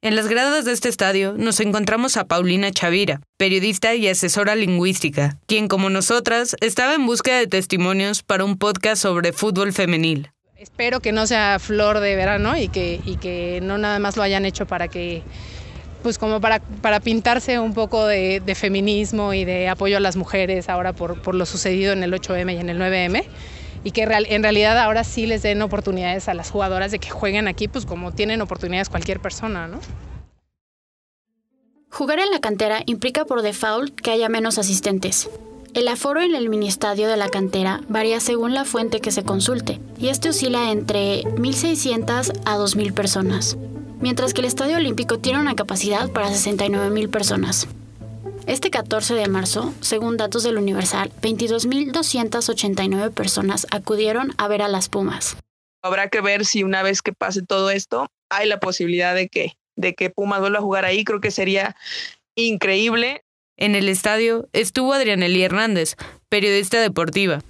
En 0.00 0.16
las 0.16 0.26
gradas 0.26 0.64
de 0.64 0.72
este 0.72 0.88
estadio 0.88 1.34
nos 1.38 1.60
encontramos 1.60 2.16
a 2.16 2.24
Paulina 2.24 2.72
Chavira, 2.72 3.20
periodista 3.36 3.94
y 3.94 4.08
asesora 4.08 4.56
lingüística, 4.56 5.38
quien 5.46 5.68
como 5.68 5.90
nosotras 5.90 6.56
estaba 6.60 6.94
en 6.94 7.06
búsqueda 7.06 7.38
de 7.38 7.46
testimonios 7.46 8.24
para 8.24 8.44
un 8.44 8.58
podcast 8.58 9.00
sobre 9.00 9.32
fútbol 9.32 9.72
femenil. 9.72 10.32
Espero 10.62 11.00
que 11.00 11.10
no 11.10 11.26
sea 11.26 11.58
flor 11.58 11.98
de 11.98 12.14
verano 12.14 12.56
y 12.56 12.68
que, 12.68 13.00
y 13.04 13.16
que 13.16 13.58
no 13.64 13.78
nada 13.78 13.98
más 13.98 14.16
lo 14.16 14.22
hayan 14.22 14.44
hecho 14.44 14.64
para 14.64 14.86
que, 14.86 15.24
pues 16.04 16.18
como 16.18 16.40
para, 16.40 16.60
para 16.60 17.00
pintarse 17.00 17.58
un 17.58 17.74
poco 17.74 18.06
de, 18.06 18.38
de 18.38 18.54
feminismo 18.54 19.34
y 19.34 19.44
de 19.44 19.68
apoyo 19.68 19.96
a 19.96 20.00
las 20.00 20.14
mujeres 20.14 20.68
ahora 20.68 20.92
por, 20.92 21.20
por 21.20 21.34
lo 21.34 21.46
sucedido 21.46 21.92
en 21.92 22.04
el 22.04 22.12
8M 22.12 22.54
y 22.54 22.58
en 22.58 22.68
el 22.68 22.78
9M 22.78 23.24
y 23.82 23.90
que 23.90 24.06
real, 24.06 24.24
en 24.30 24.44
realidad 24.44 24.78
ahora 24.78 25.02
sí 25.02 25.26
les 25.26 25.42
den 25.42 25.60
oportunidades 25.62 26.28
a 26.28 26.34
las 26.34 26.52
jugadoras 26.52 26.92
de 26.92 27.00
que 27.00 27.10
jueguen 27.10 27.48
aquí, 27.48 27.66
pues 27.66 27.84
como 27.84 28.12
tienen 28.12 28.40
oportunidades 28.40 28.88
cualquier 28.88 29.18
persona, 29.18 29.66
¿no? 29.66 29.80
Jugar 31.90 32.20
en 32.20 32.30
la 32.30 32.38
cantera 32.38 32.82
implica 32.86 33.24
por 33.24 33.42
default 33.42 34.00
que 34.00 34.12
haya 34.12 34.28
menos 34.28 34.58
asistentes. 34.58 35.28
El 35.74 35.88
aforo 35.88 36.20
en 36.20 36.34
el 36.34 36.50
ministadio 36.50 37.08
de 37.08 37.16
la 37.16 37.30
cantera 37.30 37.80
varía 37.88 38.20
según 38.20 38.52
la 38.52 38.66
fuente 38.66 39.00
que 39.00 39.10
se 39.10 39.22
consulte, 39.22 39.80
y 39.98 40.08
este 40.08 40.28
oscila 40.28 40.70
entre 40.70 41.22
1.600 41.22 42.42
a 42.44 42.58
2.000 42.58 42.92
personas, 42.92 43.56
mientras 43.98 44.34
que 44.34 44.42
el 44.42 44.46
Estadio 44.46 44.76
Olímpico 44.76 45.18
tiene 45.18 45.40
una 45.40 45.56
capacidad 45.56 46.10
para 46.10 46.28
69.000 46.28 47.08
personas. 47.08 47.68
Este 48.46 48.68
14 48.68 49.14
de 49.14 49.28
marzo, 49.28 49.72
según 49.80 50.18
datos 50.18 50.42
del 50.42 50.58
Universal, 50.58 51.10
22.289 51.22 53.10
personas 53.10 53.66
acudieron 53.70 54.34
a 54.36 54.48
ver 54.48 54.60
a 54.60 54.68
las 54.68 54.90
Pumas. 54.90 55.38
Habrá 55.82 56.10
que 56.10 56.20
ver 56.20 56.44
si 56.44 56.64
una 56.64 56.82
vez 56.82 57.00
que 57.00 57.14
pase 57.14 57.40
todo 57.40 57.70
esto, 57.70 58.08
hay 58.28 58.46
la 58.46 58.60
posibilidad 58.60 59.14
de 59.14 59.28
que, 59.28 59.54
de 59.76 59.94
que 59.94 60.10
Pumas 60.10 60.40
vuelva 60.40 60.58
a 60.58 60.62
jugar 60.62 60.84
ahí. 60.84 61.02
Creo 61.02 61.20
que 61.20 61.30
sería 61.30 61.76
increíble. 62.34 63.22
En 63.56 63.74
el 63.74 63.88
estadio 63.88 64.48
estuvo 64.52 64.92
Adrianely 64.92 65.42
Hernández, 65.42 65.96
periodista 66.28 66.80
deportiva, 66.80 67.40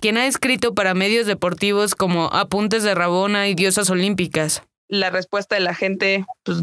quien 0.00 0.18
ha 0.18 0.26
escrito 0.26 0.74
para 0.74 0.94
medios 0.94 1.26
deportivos 1.26 1.94
como 1.94 2.26
Apuntes 2.26 2.82
de 2.82 2.94
Rabona 2.94 3.48
y 3.48 3.54
Diosas 3.54 3.88
Olímpicas. 3.90 4.62
La 4.88 5.10
respuesta 5.10 5.54
de 5.54 5.60
la 5.60 5.74
gente, 5.74 6.26
pues 6.42 6.58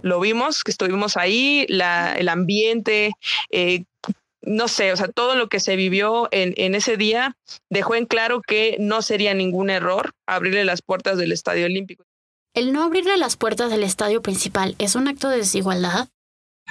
lo 0.00 0.20
vimos, 0.20 0.62
que 0.62 0.70
estuvimos 0.70 1.16
ahí, 1.16 1.66
la, 1.68 2.14
el 2.14 2.28
ambiente, 2.28 3.12
eh, 3.50 3.84
no 4.42 4.68
sé, 4.68 4.92
o 4.92 4.96
sea, 4.96 5.08
todo 5.08 5.34
lo 5.34 5.48
que 5.48 5.60
se 5.60 5.76
vivió 5.76 6.28
en, 6.30 6.54
en, 6.56 6.74
ese 6.74 6.96
día 6.96 7.36
dejó 7.70 7.94
en 7.94 8.06
claro 8.06 8.42
que 8.42 8.76
no 8.78 9.02
sería 9.02 9.34
ningún 9.34 9.70
error 9.70 10.12
abrirle 10.26 10.64
las 10.64 10.82
puertas 10.82 11.18
del 11.18 11.32
Estadio 11.32 11.66
Olímpico. 11.66 12.04
¿El 12.54 12.72
no 12.72 12.84
abrirle 12.84 13.16
las 13.16 13.36
puertas 13.36 13.70
del 13.70 13.82
estadio 13.82 14.22
principal 14.22 14.76
es 14.78 14.94
un 14.94 15.08
acto 15.08 15.28
de 15.28 15.38
desigualdad? 15.38 16.08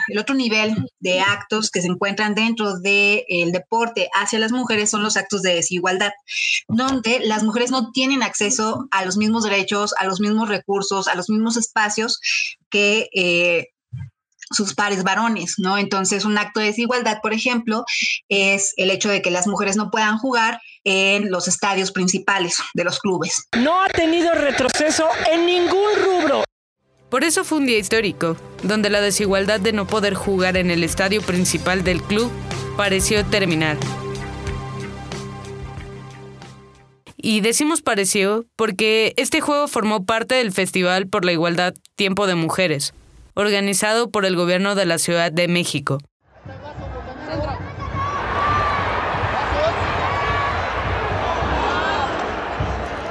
El 0.07 0.19
otro 0.19 0.35
nivel 0.35 0.75
de 0.99 1.19
actos 1.21 1.69
que 1.69 1.81
se 1.81 1.87
encuentran 1.87 2.35
dentro 2.35 2.79
del 2.79 3.23
de 3.27 3.49
deporte 3.51 4.09
hacia 4.13 4.39
las 4.39 4.51
mujeres 4.51 4.89
son 4.89 5.03
los 5.03 5.17
actos 5.17 5.41
de 5.41 5.55
desigualdad, 5.55 6.11
donde 6.67 7.19
las 7.23 7.43
mujeres 7.43 7.71
no 7.71 7.91
tienen 7.91 8.23
acceso 8.23 8.87
a 8.91 9.05
los 9.05 9.17
mismos 9.17 9.43
derechos, 9.43 9.93
a 9.97 10.05
los 10.05 10.19
mismos 10.19 10.49
recursos, 10.49 11.07
a 11.07 11.15
los 11.15 11.29
mismos 11.29 11.57
espacios 11.57 12.19
que 12.69 13.09
eh, 13.13 13.67
sus 14.51 14.73
pares 14.73 15.03
varones, 15.03 15.55
¿no? 15.57 15.77
Entonces, 15.77 16.25
un 16.25 16.37
acto 16.37 16.59
de 16.59 16.67
desigualdad, 16.67 17.19
por 17.21 17.33
ejemplo, 17.33 17.85
es 18.29 18.73
el 18.77 18.91
hecho 18.91 19.09
de 19.09 19.21
que 19.21 19.31
las 19.31 19.47
mujeres 19.47 19.75
no 19.75 19.89
puedan 19.89 20.17
jugar 20.17 20.59
en 20.83 21.31
los 21.31 21.47
estadios 21.47 21.91
principales 21.91 22.57
de 22.73 22.83
los 22.83 22.99
clubes. 22.99 23.47
No 23.57 23.81
ha 23.81 23.89
tenido 23.89 24.33
retroceso 24.33 25.07
en 25.31 25.45
ningún 25.45 25.89
rubro. 26.03 26.43
Por 27.13 27.23
eso 27.23 27.43
fue 27.43 27.59
un 27.59 27.67
día 27.67 27.77
histórico, 27.77 28.35
donde 28.63 28.89
la 28.89 28.99
desigualdad 28.99 29.59
de 29.59 29.71
no 29.71 29.85
poder 29.85 30.15
jugar 30.15 30.57
en 30.57 30.71
el 30.71 30.83
estadio 30.83 31.21
principal 31.21 31.83
del 31.83 32.01
club 32.01 32.31
pareció 32.75 33.23
terminar. 33.23 33.77
Y 37.15 37.41
decimos 37.41 37.83
pareció 37.83 38.47
porque 38.55 39.13
este 39.15 39.41
juego 39.41 39.67
formó 39.67 40.07
parte 40.07 40.33
del 40.33 40.51
Festival 40.51 41.05
por 41.05 41.23
la 41.23 41.33
Igualdad 41.33 41.75
Tiempo 41.95 42.25
de 42.25 42.33
Mujeres, 42.33 42.95
organizado 43.35 44.09
por 44.09 44.25
el 44.25 44.35
gobierno 44.35 44.73
de 44.73 44.87
la 44.87 44.97
Ciudad 44.97 45.31
de 45.31 45.47
México. 45.47 45.99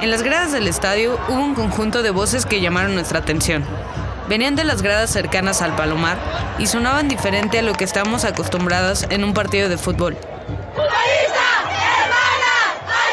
En 0.03 0.11
las 0.11 0.21
gradas 0.21 0.51
del 0.51 0.67
estadio 0.67 1.17
hubo 1.29 1.39
un 1.41 1.55
conjunto 1.55 2.03
de 2.03 2.09
voces 2.09 2.45
que 2.45 2.59
llamaron 2.59 2.93
nuestra 2.93 3.19
atención. 3.19 3.63
Venían 4.27 4.53
de 4.53 4.65
las 4.65 4.81
gradas 4.81 5.09
cercanas 5.09 5.61
al 5.61 5.77
Palomar 5.77 6.19
y 6.59 6.67
sonaban 6.67 7.07
diferente 7.07 7.57
a 7.59 7.61
lo 7.61 7.71
que 7.71 7.85
estamos 7.85 8.25
acostumbradas 8.25 9.07
en 9.11 9.23
un 9.23 9.33
partido 9.33 9.69
de 9.69 9.77
fútbol. 9.77 10.17
¡Futbolista, 10.75 11.45
hermana! 12.03 12.53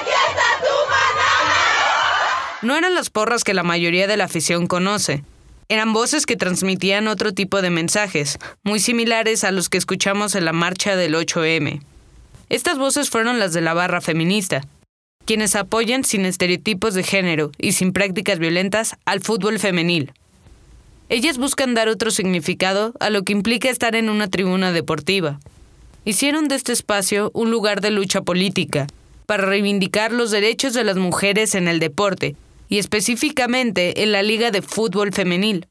¡Aquí 0.00 0.10
está 0.30 0.42
tu 2.60 2.66
No 2.66 2.76
eran 2.76 2.96
las 2.96 3.08
porras 3.08 3.44
que 3.44 3.54
la 3.54 3.62
mayoría 3.62 4.08
de 4.08 4.16
la 4.16 4.24
afición 4.24 4.66
conoce. 4.66 5.22
Eran 5.68 5.92
voces 5.92 6.26
que 6.26 6.34
transmitían 6.34 7.06
otro 7.06 7.32
tipo 7.32 7.62
de 7.62 7.70
mensajes, 7.70 8.36
muy 8.64 8.80
similares 8.80 9.44
a 9.44 9.52
los 9.52 9.68
que 9.68 9.78
escuchamos 9.78 10.34
en 10.34 10.44
la 10.44 10.52
marcha 10.52 10.96
del 10.96 11.14
8M. 11.14 11.82
Estas 12.48 12.78
voces 12.78 13.10
fueron 13.10 13.38
las 13.38 13.52
de 13.52 13.60
la 13.60 13.74
barra 13.74 14.00
feminista, 14.00 14.62
quienes 15.30 15.54
apoyan 15.54 16.02
sin 16.02 16.24
estereotipos 16.24 16.92
de 16.94 17.04
género 17.04 17.52
y 17.56 17.70
sin 17.70 17.92
prácticas 17.92 18.40
violentas 18.40 18.96
al 19.04 19.20
fútbol 19.20 19.60
femenil. 19.60 20.12
Ellas 21.08 21.38
buscan 21.38 21.72
dar 21.72 21.88
otro 21.88 22.10
significado 22.10 22.94
a 22.98 23.10
lo 23.10 23.22
que 23.22 23.32
implica 23.32 23.70
estar 23.70 23.94
en 23.94 24.10
una 24.10 24.26
tribuna 24.26 24.72
deportiva. 24.72 25.38
Hicieron 26.04 26.48
de 26.48 26.56
este 26.56 26.72
espacio 26.72 27.30
un 27.32 27.52
lugar 27.52 27.80
de 27.80 27.92
lucha 27.92 28.22
política, 28.22 28.88
para 29.26 29.44
reivindicar 29.44 30.10
los 30.10 30.32
derechos 30.32 30.74
de 30.74 30.82
las 30.82 30.96
mujeres 30.96 31.54
en 31.54 31.68
el 31.68 31.78
deporte, 31.78 32.34
y 32.68 32.78
específicamente 32.78 34.02
en 34.02 34.10
la 34.10 34.24
Liga 34.24 34.50
de 34.50 34.62
Fútbol 34.62 35.12
Femenil. 35.12 35.68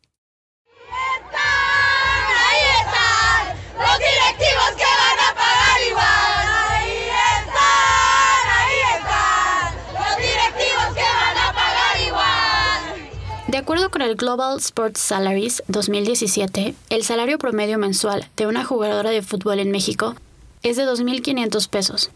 Acuerdo 13.69 13.91
con 13.91 14.01
el 14.01 14.15
Global 14.15 14.57
Sports 14.57 14.99
Salaries 14.99 15.61
2017, 15.67 16.73
el 16.89 17.03
salario 17.03 17.37
promedio 17.37 17.77
mensual 17.77 18.27
de 18.35 18.47
una 18.47 18.65
jugadora 18.65 19.11
de 19.11 19.21
fútbol 19.21 19.59
en 19.59 19.69
México 19.69 20.15
es 20.63 20.75
de 20.75 20.85
2.500 20.85 21.69
pesos. 21.69 22.09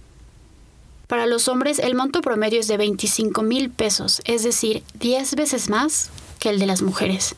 Para 1.06 1.28
los 1.28 1.48
hombres 1.48 1.78
el 1.78 1.94
monto 1.94 2.22
promedio 2.22 2.60
es 2.60 2.68
de 2.68 2.78
25 2.78 3.44
mil 3.44 3.70
pesos, 3.70 4.24
es 4.26 4.42
decir, 4.42 4.82
10 4.96 5.36
veces 5.36 5.70
más 5.70 6.10
que 6.40 6.50
el 6.50 6.58
de 6.58 6.66
las 6.66 6.82
mujeres. 6.82 7.36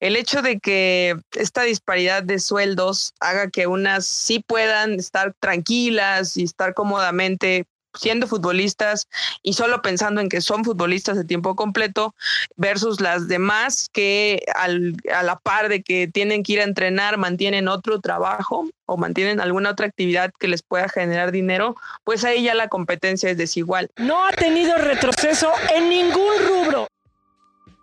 El 0.00 0.16
hecho 0.16 0.40
de 0.40 0.60
que 0.60 1.16
esta 1.36 1.64
disparidad 1.64 2.22
de 2.22 2.38
sueldos 2.38 3.12
haga 3.20 3.50
que 3.50 3.66
unas 3.66 4.06
sí 4.06 4.42
puedan 4.46 4.94
estar 4.94 5.34
tranquilas 5.38 6.38
y 6.38 6.44
estar 6.44 6.72
cómodamente 6.72 7.66
siendo 7.94 8.26
futbolistas 8.26 9.08
y 9.42 9.54
solo 9.54 9.82
pensando 9.82 10.20
en 10.20 10.28
que 10.28 10.40
son 10.40 10.64
futbolistas 10.64 11.16
de 11.16 11.24
tiempo 11.24 11.56
completo 11.56 12.14
versus 12.56 13.00
las 13.00 13.28
demás 13.28 13.88
que 13.92 14.44
al, 14.54 14.96
a 15.14 15.22
la 15.22 15.36
par 15.36 15.68
de 15.68 15.82
que 15.82 16.08
tienen 16.08 16.42
que 16.42 16.54
ir 16.54 16.60
a 16.60 16.64
entrenar 16.64 17.18
mantienen 17.18 17.68
otro 17.68 18.00
trabajo 18.00 18.68
o 18.86 18.96
mantienen 18.96 19.40
alguna 19.40 19.70
otra 19.70 19.86
actividad 19.86 20.32
que 20.38 20.48
les 20.48 20.62
pueda 20.62 20.88
generar 20.88 21.32
dinero, 21.32 21.76
pues 22.04 22.24
ahí 22.24 22.42
ya 22.42 22.54
la 22.54 22.68
competencia 22.68 23.30
es 23.30 23.36
desigual. 23.36 23.90
No 23.96 24.24
ha 24.24 24.32
tenido 24.32 24.76
retroceso 24.76 25.50
en 25.74 25.88
ningún 25.88 26.32
rubro. 26.46 26.88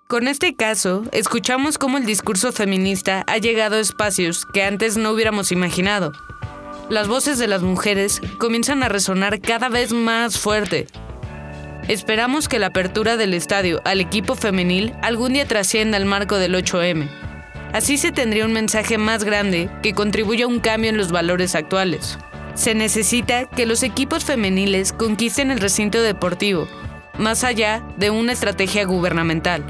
Con 0.07 0.27
este 0.27 0.55
caso, 0.55 1.03
escuchamos 1.11 1.79
cómo 1.79 1.97
el 1.97 2.05
discurso 2.05 2.51
feminista 2.51 3.23
ha 3.27 3.37
llegado 3.37 3.77
a 3.77 3.79
espacios 3.79 4.45
que 4.53 4.63
antes 4.63 4.97
no 4.97 5.11
hubiéramos 5.11 5.51
imaginado. 5.51 6.11
Las 6.89 7.07
voces 7.07 7.39
de 7.39 7.47
las 7.47 7.63
mujeres 7.63 8.21
comienzan 8.37 8.83
a 8.83 8.89
resonar 8.89 9.41
cada 9.41 9.69
vez 9.69 9.91
más 9.91 10.37
fuerte. 10.37 10.85
Esperamos 11.87 12.47
que 12.47 12.59
la 12.59 12.67
apertura 12.67 13.17
del 13.17 13.33
estadio 13.33 13.81
al 13.85 14.01
equipo 14.01 14.35
femenil 14.35 14.93
algún 15.01 15.33
día 15.33 15.47
trascienda 15.47 15.97
el 15.97 16.05
marco 16.05 16.37
del 16.37 16.53
8M. 16.53 17.09
Así 17.73 17.97
se 17.97 18.11
tendría 18.11 18.45
un 18.45 18.53
mensaje 18.53 18.99
más 18.99 19.23
grande 19.23 19.67
que 19.81 19.93
contribuya 19.93 20.45
a 20.45 20.47
un 20.47 20.59
cambio 20.59 20.91
en 20.91 20.97
los 20.97 21.11
valores 21.11 21.55
actuales. 21.55 22.19
Se 22.53 22.75
necesita 22.75 23.49
que 23.49 23.65
los 23.65 23.81
equipos 23.81 24.23
femeniles 24.23 24.93
conquisten 24.93 25.49
el 25.49 25.59
recinto 25.59 26.03
deportivo, 26.03 26.67
más 27.17 27.43
allá 27.43 27.83
de 27.97 28.11
una 28.11 28.31
estrategia 28.31 28.85
gubernamental. 28.85 29.65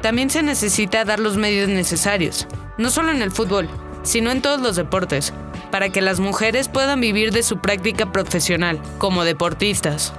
También 0.00 0.30
se 0.30 0.42
necesita 0.42 1.04
dar 1.04 1.20
los 1.20 1.36
medios 1.36 1.68
necesarios, 1.68 2.48
no 2.78 2.88
solo 2.88 3.10
en 3.10 3.20
el 3.20 3.30
fútbol, 3.30 3.68
sino 4.02 4.30
en 4.30 4.40
todos 4.40 4.60
los 4.60 4.76
deportes, 4.76 5.34
para 5.70 5.90
que 5.90 6.00
las 6.00 6.20
mujeres 6.20 6.68
puedan 6.68 7.00
vivir 7.00 7.32
de 7.32 7.42
su 7.42 7.58
práctica 7.60 8.12
profesional 8.12 8.80
como 8.98 9.24
deportistas. 9.24 10.12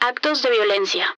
Actos 0.00 0.42
de 0.42 0.50
violencia. 0.50 1.16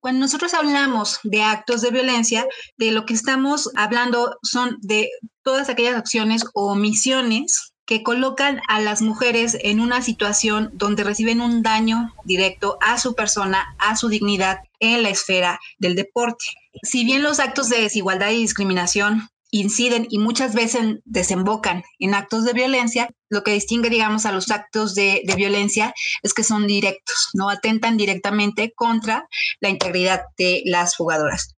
Cuando 0.00 0.20
nosotros 0.20 0.54
hablamos 0.54 1.18
de 1.24 1.42
actos 1.42 1.82
de 1.82 1.90
violencia, 1.90 2.46
de 2.76 2.92
lo 2.92 3.04
que 3.04 3.14
estamos 3.14 3.70
hablando 3.76 4.36
son 4.42 4.78
de 4.80 5.10
todas 5.42 5.68
aquellas 5.68 5.96
acciones 5.96 6.44
o 6.54 6.70
omisiones 6.72 7.72
que 7.88 8.02
colocan 8.02 8.60
a 8.68 8.80
las 8.80 9.00
mujeres 9.00 9.56
en 9.62 9.80
una 9.80 10.02
situación 10.02 10.70
donde 10.74 11.04
reciben 11.04 11.40
un 11.40 11.62
daño 11.62 12.14
directo 12.24 12.76
a 12.82 12.98
su 12.98 13.14
persona, 13.14 13.74
a 13.78 13.96
su 13.96 14.08
dignidad 14.08 14.58
en 14.78 15.02
la 15.02 15.08
esfera 15.08 15.58
del 15.78 15.96
deporte. 15.96 16.44
Si 16.82 17.04
bien 17.04 17.22
los 17.22 17.40
actos 17.40 17.70
de 17.70 17.80
desigualdad 17.80 18.30
y 18.30 18.36
discriminación 18.36 19.30
inciden 19.50 20.06
y 20.10 20.18
muchas 20.18 20.54
veces 20.54 20.98
desembocan 21.04 21.82
en 21.98 22.14
actos 22.14 22.44
de 22.44 22.52
violencia, 22.52 23.08
lo 23.28 23.42
que 23.42 23.52
distingue, 23.52 23.90
digamos, 23.90 24.26
a 24.26 24.32
los 24.32 24.50
actos 24.50 24.94
de, 24.94 25.22
violencia 25.36 25.94
es 26.22 26.34
que 26.34 26.44
son 26.44 26.66
directos, 26.66 27.28
no 27.34 27.48
atentan 27.48 27.96
directamente 27.96 28.72
contra 28.74 29.28
la 29.60 29.68
integridad 29.68 30.22
de 30.36 30.62
las 30.64 30.96
jugadoras. 30.96 31.54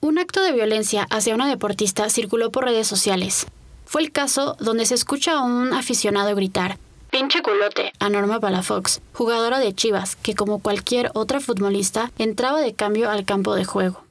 Un 0.00 0.18
acto 0.18 0.40
de 0.42 0.52
violencia 0.52 1.06
hacia 1.10 1.34
una 1.34 1.48
deportista 1.48 2.08
circuló 2.08 2.50
por 2.50 2.64
redes 2.64 2.86
sociales. 2.86 3.46
Fue 3.84 4.02
el 4.02 4.12
caso 4.12 4.56
donde 4.60 4.86
se 4.86 4.94
escucha 4.94 5.38
a 5.38 5.42
un 5.42 5.72
aficionado 5.72 6.34
gritar, 6.36 6.78
pinche 7.10 7.42
culote, 7.42 7.92
a 7.98 8.08
Norma 8.08 8.38
Palafox, 8.38 9.00
jugadora 9.12 9.58
de 9.58 9.74
Chivas, 9.74 10.16
que 10.16 10.34
como 10.34 10.60
cualquier 10.60 11.10
otra 11.14 11.40
futbolista 11.40 12.12
entraba 12.18 12.60
de 12.60 12.74
cambio 12.74 13.10
al 13.10 13.24
campo 13.24 13.54
de 13.54 13.64
juego. 13.64 14.07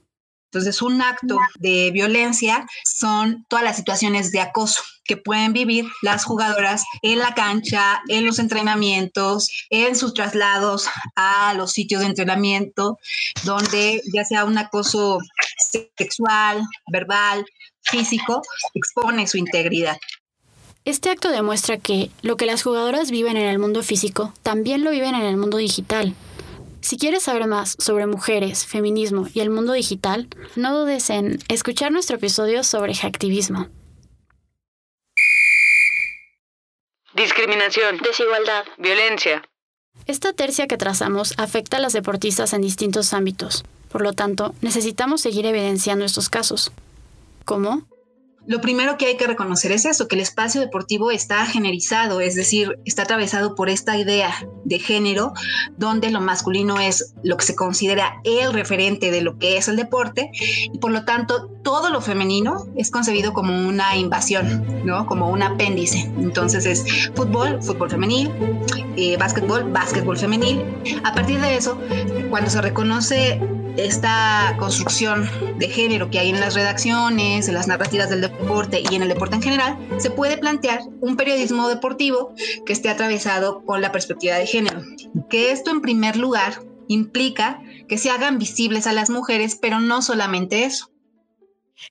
Entonces, 0.52 0.82
un 0.82 1.02
acto 1.02 1.38
de 1.60 1.92
violencia 1.92 2.66
son 2.86 3.46
todas 3.50 3.66
las 3.66 3.76
situaciones 3.76 4.32
de 4.32 4.40
acoso 4.40 4.82
que 5.04 5.18
pueden 5.18 5.54
vivir 5.54 5.86
las 6.02 6.26
jugadoras 6.26 6.84
en 7.02 7.20
la 7.20 7.34
cancha, 7.34 8.02
en 8.08 8.26
los 8.26 8.40
entrenamientos, 8.40 9.50
en 9.70 9.96
sus 9.96 10.14
traslados 10.14 10.88
a 11.16 11.54
los 11.56 11.72
sitios 11.72 12.02
de 12.02 12.08
entrenamiento, 12.08 12.98
donde 13.44 14.02
ya 14.14 14.24
sea 14.26 14.46
un 14.46 14.58
acoso 14.58 15.20
sexual, 15.98 16.62
verbal, 16.92 17.46
físico, 17.82 18.42
expone 18.74 19.28
su 19.28 19.38
integridad. 19.38 19.98
Este 20.86 21.10
acto 21.10 21.30
demuestra 21.30 21.78
que 21.78 22.12
lo 22.22 22.38
que 22.38 22.46
las 22.46 22.64
jugadoras 22.64 23.12
viven 23.12 23.36
en 23.36 23.48
el 23.48 23.60
mundo 23.60 23.84
físico, 23.84 24.34
también 24.44 24.86
lo 24.86 24.92
viven 24.92 25.16
en 25.16 25.24
el 25.24 25.36
mundo 25.36 25.58
digital. 25.58 26.16
Si 26.82 26.98
quieres 26.98 27.24
saber 27.24 27.48
más 27.48 27.76
sobre 27.80 28.06
mujeres, 28.06 28.66
feminismo 28.66 29.28
y 29.34 29.40
el 29.40 29.50
mundo 29.50 29.74
digital, 29.74 30.28
no 30.56 30.78
dudes 30.78 31.10
en 31.10 31.40
escuchar 31.50 31.92
nuestro 31.92 32.18
episodio 32.18 32.64
sobre 32.64 32.94
hacktivismo. 32.94 33.68
Discriminación, 37.14 37.98
desigualdad, 37.98 38.66
violencia. 38.78 39.44
Esta 40.06 40.34
tercia 40.34 40.68
que 40.68 40.78
trazamos 40.78 41.34
afecta 41.38 41.78
a 41.78 41.80
las 41.80 41.94
deportistas 41.94 42.54
en 42.54 42.62
distintos 42.62 43.14
ámbitos. 43.14 43.66
Por 43.90 44.02
lo 44.02 44.14
tanto, 44.14 44.54
necesitamos 44.62 45.22
seguir 45.22 45.46
evidenciando 45.46 46.06
estos 46.06 46.30
casos. 46.30 46.72
¿Cómo? 47.44 47.88
Lo 48.48 48.62
primero 48.62 48.98
que 48.98 49.08
hay 49.08 49.18
que 49.18 49.28
reconocer 49.28 49.74
es 49.74 49.84
eso, 49.84 50.08
que 50.08 50.16
el 50.16 50.22
espacio 50.22 50.62
deportivo 50.62 51.12
está 51.12 51.46
generizado, 51.46 52.22
es 52.22 52.34
decir, 52.34 52.80
está 52.86 53.02
atravesado 53.04 53.56
por 53.56 53.70
esta 53.70 53.98
idea 53.98 54.34
de 54.64 54.80
género, 54.80 55.34
donde 55.78 56.10
lo 56.12 56.22
masculino 56.22 56.80
es 56.80 57.14
lo 57.24 57.36
que 57.36 57.44
se 57.44 57.56
considera 57.56 58.22
el 58.24 58.54
referente 58.54 59.12
de 59.12 59.22
lo 59.22 59.38
que 59.38 59.58
es 59.58 59.68
el 59.68 59.76
deporte, 59.76 60.32
y 60.34 60.78
por 60.80 60.92
lo 60.92 61.04
tanto 61.04 61.50
todo 61.62 61.90
lo 61.90 62.00
femenino 62.00 62.68
es 62.78 62.90
concebido 62.90 63.34
como 63.34 63.68
una 63.68 63.98
invasión, 63.98 64.66
¿no? 64.86 65.06
Como 65.06 65.30
un 65.30 65.44
apéndice. 65.44 66.10
Entonces 66.18 66.66
es 66.66 67.12
fútbol, 67.16 67.62
fútbol 67.62 67.90
femenil, 67.90 68.32
eh, 68.96 69.18
básquetbol, 69.18 69.66
básquetbol 69.74 70.18
femenil. 70.18 70.64
A 71.04 71.14
partir 71.14 71.42
de 71.42 71.58
eso, 71.58 71.78
cuando 72.30 72.50
se 72.50 72.62
reconoce 72.62 73.42
esta 73.78 74.56
construcción 74.58 75.30
de 75.58 75.70
género 75.70 76.10
que 76.10 76.20
hay 76.20 76.30
en 76.30 76.40
las 76.40 76.56
redacciones, 76.56 77.48
en 77.48 77.54
las 77.54 77.68
narrativas 77.68 78.10
del 78.10 78.22
deporte 78.22 78.82
y 78.90 78.96
en 78.96 79.04
el 79.04 79.10
deporte 79.10 79.36
en 79.36 79.42
general, 79.42 79.78
se 79.98 80.10
puede 80.10 80.38
plantear 80.38 80.82
un 81.00 81.16
periodismo 81.16 81.70
deportivo 81.70 82.34
que 82.66 82.74
esté 82.74 82.90
atravesado 82.90 83.64
con 83.66 83.82
la 83.82 83.92
perspectiva 83.92 84.36
de 84.36 84.48
género. 84.48 84.82
Que 85.30 85.52
esto 85.52 85.72
en 85.72 85.82
primer 85.82 86.18
lugar 86.18 86.62
implica 86.88 87.62
que 87.88 87.98
se 87.98 88.10
hagan 88.10 88.40
visibles 88.40 88.88
a 88.88 88.94
las 88.94 89.10
mujeres, 89.10 89.58
pero 89.62 89.80
no 89.80 90.02
solamente 90.02 90.64
eso. 90.64 90.92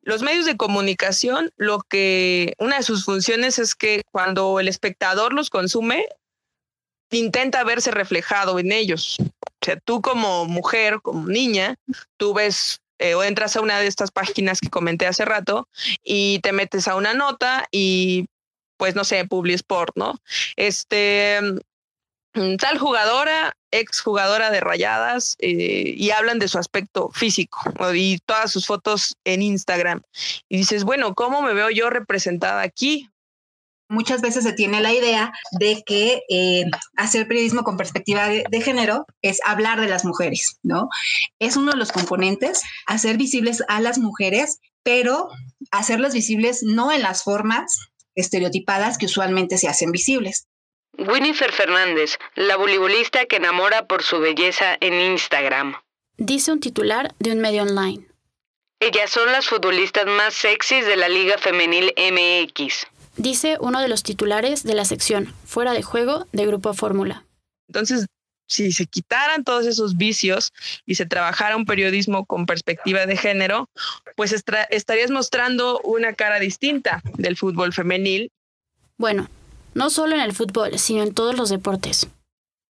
Los 0.02 0.22
medios 0.22 0.46
de 0.46 0.56
comunicación, 0.56 1.50
lo 1.56 1.80
que 1.80 2.54
una 2.58 2.78
de 2.78 2.82
sus 2.82 3.04
funciones 3.04 3.58
es 3.58 3.74
que 3.74 4.02
cuando 4.10 4.58
el 4.58 4.68
espectador 4.68 5.32
los 5.32 5.48
consume, 5.48 6.06
intenta 7.10 7.62
verse 7.62 7.92
reflejado 7.92 8.58
en 8.58 8.72
ellos. 8.72 9.18
Sea, 9.66 9.80
tú 9.84 10.00
como 10.00 10.46
mujer, 10.46 11.00
como 11.02 11.26
niña, 11.26 11.74
tú 12.16 12.34
ves 12.34 12.80
eh, 12.98 13.14
o 13.14 13.24
entras 13.24 13.56
a 13.56 13.60
una 13.60 13.80
de 13.80 13.88
estas 13.88 14.12
páginas 14.12 14.60
que 14.60 14.70
comenté 14.70 15.06
hace 15.08 15.24
rato 15.24 15.68
y 16.04 16.38
te 16.38 16.52
metes 16.52 16.86
a 16.86 16.94
una 16.94 17.14
nota 17.14 17.66
y 17.72 18.26
pues 18.76 18.94
no 18.94 19.04
sé, 19.04 19.24
Publisport, 19.24 19.96
¿no? 19.96 20.20
Este, 20.54 21.40
mm, 22.34 22.56
tal 22.56 22.78
jugadora, 22.78 23.56
ex 23.72 24.00
jugadora 24.00 24.50
de 24.50 24.60
rayadas, 24.60 25.34
eh, 25.40 25.94
y 25.96 26.10
hablan 26.10 26.38
de 26.38 26.48
su 26.48 26.58
aspecto 26.58 27.10
físico 27.10 27.60
y 27.94 28.18
todas 28.24 28.52
sus 28.52 28.66
fotos 28.66 29.16
en 29.24 29.42
Instagram. 29.42 30.02
Y 30.48 30.58
dices, 30.58 30.84
bueno, 30.84 31.14
¿cómo 31.14 31.42
me 31.42 31.54
veo 31.54 31.70
yo 31.70 31.90
representada 31.90 32.62
aquí? 32.62 33.10
Muchas 33.88 34.20
veces 34.20 34.44
se 34.44 34.52
tiene 34.52 34.80
la 34.80 34.92
idea 34.92 35.32
de 35.58 35.82
que 35.86 36.22
eh, 36.28 36.64
hacer 36.96 37.28
periodismo 37.28 37.62
con 37.62 37.76
perspectiva 37.76 38.28
de, 38.28 38.44
de, 38.50 38.60
género 38.60 39.06
es 39.22 39.38
hablar 39.44 39.80
de 39.80 39.86
las 39.86 40.04
mujeres, 40.04 40.58
¿no? 40.62 40.88
Es 41.38 41.56
uno 41.56 41.72
de 41.72 41.78
los 41.78 41.92
componentes, 41.92 42.62
hacer 42.86 43.16
visibles 43.16 43.62
a 43.68 43.80
las 43.80 43.98
mujeres, 43.98 44.58
pero 44.82 45.28
hacerlas 45.70 46.14
visibles 46.14 46.62
no 46.62 46.90
en 46.90 47.02
las 47.02 47.22
formas 47.22 47.90
estereotipadas 48.16 48.98
que 48.98 49.06
usualmente 49.06 49.58
se 49.58 49.68
hacen 49.68 49.92
visibles. 49.92 50.48
Winifred 50.98 51.52
Fernández, 51.52 52.18
la 52.34 52.56
voleibolista 52.56 53.26
que 53.26 53.36
enamora 53.36 53.86
por 53.86 54.02
su 54.02 54.18
belleza 54.18 54.76
en 54.80 54.94
Instagram. 54.94 55.74
Dice 56.16 56.52
un 56.52 56.60
titular 56.60 57.14
de 57.18 57.32
un 57.32 57.40
medio 57.40 57.62
online. 57.62 58.06
Ellas 58.80 59.10
son 59.10 59.30
las 59.30 59.46
futbolistas 59.46 60.06
más 60.06 60.34
sexys 60.34 60.86
de 60.86 60.96
la 60.96 61.08
Liga 61.08 61.36
Femenil 61.38 61.92
MX. 61.96 62.86
Dice 63.16 63.56
uno 63.60 63.80
de 63.80 63.88
los 63.88 64.02
titulares 64.02 64.62
de 64.62 64.74
la 64.74 64.84
sección 64.84 65.32
Fuera 65.44 65.72
de 65.72 65.82
juego 65.82 66.26
de 66.32 66.46
Grupo 66.46 66.74
Fórmula. 66.74 67.24
Entonces, 67.68 68.06
si 68.48 68.70
se 68.72 68.86
quitaran 68.86 69.42
todos 69.42 69.66
esos 69.66 69.96
vicios 69.96 70.52
y 70.84 70.94
se 70.94 71.06
trabajara 71.06 71.56
un 71.56 71.64
periodismo 71.64 72.26
con 72.26 72.46
perspectiva 72.46 73.06
de 73.06 73.16
género, 73.16 73.68
pues 74.14 74.32
estarías 74.32 75.10
mostrando 75.10 75.80
una 75.80 76.12
cara 76.12 76.38
distinta 76.38 77.02
del 77.16 77.36
fútbol 77.36 77.72
femenil. 77.72 78.30
Bueno, 78.98 79.28
no 79.74 79.90
solo 79.90 80.14
en 80.14 80.20
el 80.20 80.32
fútbol, 80.32 80.78
sino 80.78 81.02
en 81.02 81.12
todos 81.12 81.36
los 81.36 81.48
deportes. 81.48 82.08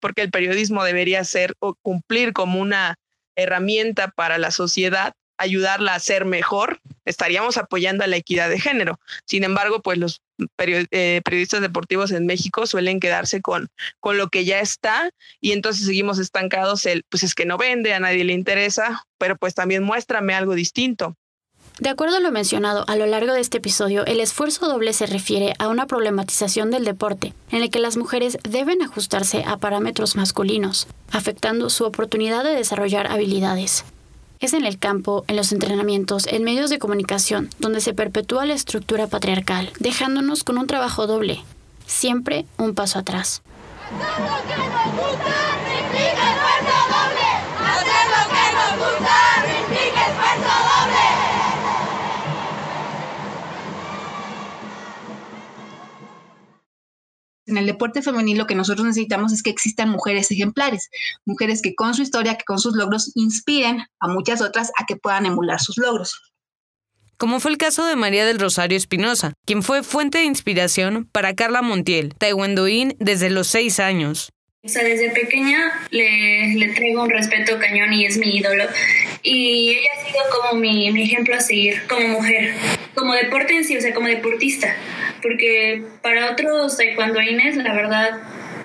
Porque 0.00 0.22
el 0.22 0.30
periodismo 0.30 0.84
debería 0.84 1.24
ser 1.24 1.54
o 1.58 1.74
cumplir 1.82 2.32
como 2.32 2.60
una 2.60 2.96
herramienta 3.34 4.08
para 4.08 4.38
la 4.38 4.50
sociedad, 4.50 5.12
ayudarla 5.36 5.94
a 5.94 6.00
ser 6.00 6.24
mejor, 6.24 6.80
estaríamos 7.04 7.58
apoyando 7.58 8.04
a 8.04 8.06
la 8.06 8.16
equidad 8.16 8.48
de 8.48 8.58
género. 8.58 8.98
Sin 9.26 9.44
embargo, 9.44 9.82
pues 9.82 9.98
los 9.98 10.22
eh, 10.58 11.20
periodistas 11.24 11.60
deportivos 11.60 12.10
en 12.12 12.26
México 12.26 12.66
suelen 12.66 13.00
quedarse 13.00 13.40
con, 13.40 13.68
con 14.00 14.18
lo 14.18 14.28
que 14.28 14.44
ya 14.44 14.60
está 14.60 15.10
y 15.40 15.52
entonces 15.52 15.86
seguimos 15.86 16.18
estancados, 16.18 16.86
el, 16.86 17.04
pues 17.08 17.22
es 17.22 17.34
que 17.34 17.46
no 17.46 17.58
vende, 17.58 17.94
a 17.94 18.00
nadie 18.00 18.24
le 18.24 18.32
interesa, 18.32 19.04
pero 19.18 19.36
pues 19.36 19.54
también 19.54 19.82
muéstrame 19.82 20.34
algo 20.34 20.54
distinto. 20.54 21.16
De 21.78 21.90
acuerdo 21.90 22.16
a 22.16 22.20
lo 22.20 22.30
mencionado 22.30 22.88
a 22.88 22.96
lo 22.96 23.04
largo 23.04 23.34
de 23.34 23.40
este 23.40 23.58
episodio, 23.58 24.06
el 24.06 24.20
esfuerzo 24.20 24.66
doble 24.66 24.94
se 24.94 25.04
refiere 25.04 25.52
a 25.58 25.68
una 25.68 25.86
problematización 25.86 26.70
del 26.70 26.86
deporte, 26.86 27.34
en 27.50 27.62
el 27.62 27.70
que 27.70 27.80
las 27.80 27.98
mujeres 27.98 28.38
deben 28.48 28.80
ajustarse 28.80 29.44
a 29.46 29.58
parámetros 29.58 30.16
masculinos, 30.16 30.86
afectando 31.10 31.68
su 31.68 31.84
oportunidad 31.84 32.44
de 32.44 32.54
desarrollar 32.54 33.08
habilidades. 33.08 33.84
En 34.52 34.64
el 34.64 34.78
campo, 34.78 35.24
en 35.26 35.34
los 35.34 35.50
entrenamientos, 35.50 36.28
en 36.28 36.44
medios 36.44 36.70
de 36.70 36.78
comunicación, 36.78 37.50
donde 37.58 37.80
se 37.80 37.94
perpetúa 37.94 38.46
la 38.46 38.54
estructura 38.54 39.08
patriarcal, 39.08 39.72
dejándonos 39.80 40.44
con 40.44 40.56
un 40.56 40.68
trabajo 40.68 41.08
doble, 41.08 41.42
siempre 41.84 42.46
un 42.56 42.72
paso 42.72 43.00
atrás. 43.00 43.42
En 57.46 57.56
el 57.56 57.66
deporte 57.66 58.02
femenil 58.02 58.38
lo 58.38 58.46
que 58.46 58.56
nosotros 58.56 58.86
necesitamos 58.86 59.32
es 59.32 59.42
que 59.42 59.50
existan 59.50 59.88
mujeres 59.88 60.30
ejemplares, 60.30 60.90
mujeres 61.24 61.62
que 61.62 61.74
con 61.74 61.94
su 61.94 62.02
historia, 62.02 62.36
que 62.36 62.44
con 62.44 62.58
sus 62.58 62.74
logros 62.74 63.12
inspiren 63.14 63.86
a 64.00 64.08
muchas 64.08 64.42
otras 64.42 64.72
a 64.78 64.84
que 64.84 64.96
puedan 64.96 65.26
emular 65.26 65.60
sus 65.60 65.78
logros. 65.78 66.32
Como 67.18 67.40
fue 67.40 67.52
el 67.52 67.56
caso 67.56 67.86
de 67.86 67.96
María 67.96 68.26
del 68.26 68.38
Rosario 68.38 68.76
Espinosa, 68.76 69.32
quien 69.46 69.62
fue 69.62 69.82
fuente 69.82 70.18
de 70.18 70.24
inspiración 70.24 71.08
para 71.10 71.34
Carla 71.34 71.62
Montiel, 71.62 72.14
taekwondoín 72.18 72.94
desde 72.98 73.30
los 73.30 73.46
seis 73.46 73.80
años. 73.80 74.32
O 74.66 74.68
sea, 74.68 74.84
desde 74.84 75.10
pequeña 75.10 75.72
le, 75.90 76.54
le, 76.54 76.68
traigo 76.68 77.02
un 77.02 77.10
respeto 77.10 77.58
cañón 77.58 77.92
y 77.92 78.04
es 78.04 78.18
mi 78.18 78.36
ídolo. 78.36 78.64
Y 79.22 79.70
ella 79.70 79.88
ha 79.96 80.06
sido 80.06 80.18
como 80.30 80.60
mi, 80.60 80.90
mi 80.92 81.04
ejemplo 81.04 81.34
a 81.34 81.40
seguir 81.40 81.82
como 81.88 82.06
mujer, 82.08 82.52
como 82.94 83.14
deporte 83.14 83.56
en 83.56 83.64
sí, 83.64 83.76
o 83.76 83.80
sea, 83.80 83.94
como 83.94 84.08
deportista 84.08 84.76
porque 85.26 85.82
para 86.02 86.30
otros 86.30 86.76
taekwondoines, 86.76 87.56
la 87.56 87.74
verdad, 87.74 88.10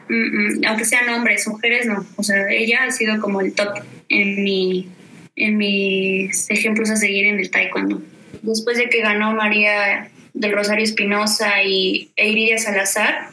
mm, 0.10 0.60
mm, 0.60 0.66
aunque 0.68 0.86
sean 0.86 1.10
hombres, 1.10 1.48
mujeres, 1.48 1.86
no. 1.88 2.06
O 2.18 2.24
sea, 2.24 2.50
ella 2.50 2.84
ha 2.84 2.92
sido 2.92 3.20
como 3.20 3.42
el 3.42 3.54
top 3.54 3.80
en, 4.10 4.44
mi, 4.44 4.90
en 5.36 5.58
mis 5.58 6.50
ejemplos 6.50 6.90
a 6.92 6.96
seguir 6.98 7.26
en 7.26 7.40
el 7.40 7.50
taekwondo. 7.50 8.02
Después 8.42 8.78
de 8.78 8.90
que 8.90 9.02
ganó 9.02 9.34
María 9.34 10.10
del 10.34 10.54
Rosario 10.54 10.84
Espinosa 10.84 11.64
y 11.64 12.12
e 12.16 12.58
Salazar, 12.58 13.30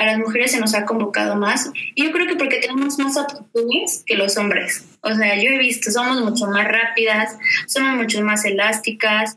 a 0.00 0.06
las 0.06 0.18
mujeres 0.18 0.52
se 0.52 0.58
nos 0.58 0.72
ha 0.74 0.86
convocado 0.86 1.36
más. 1.36 1.70
Y 1.94 2.04
yo 2.04 2.10
creo 2.10 2.26
que 2.26 2.36
porque 2.36 2.56
tenemos 2.56 2.98
más 2.98 3.18
aptitudes 3.18 4.02
que 4.06 4.16
los 4.16 4.38
hombres. 4.38 4.86
O 5.02 5.14
sea, 5.14 5.36
yo 5.36 5.50
he 5.50 5.58
visto, 5.58 5.90
somos 5.90 6.22
mucho 6.22 6.46
más 6.46 6.66
rápidas, 6.66 7.36
somos 7.66 7.96
mucho 7.96 8.22
más 8.22 8.44
elásticas, 8.44 9.36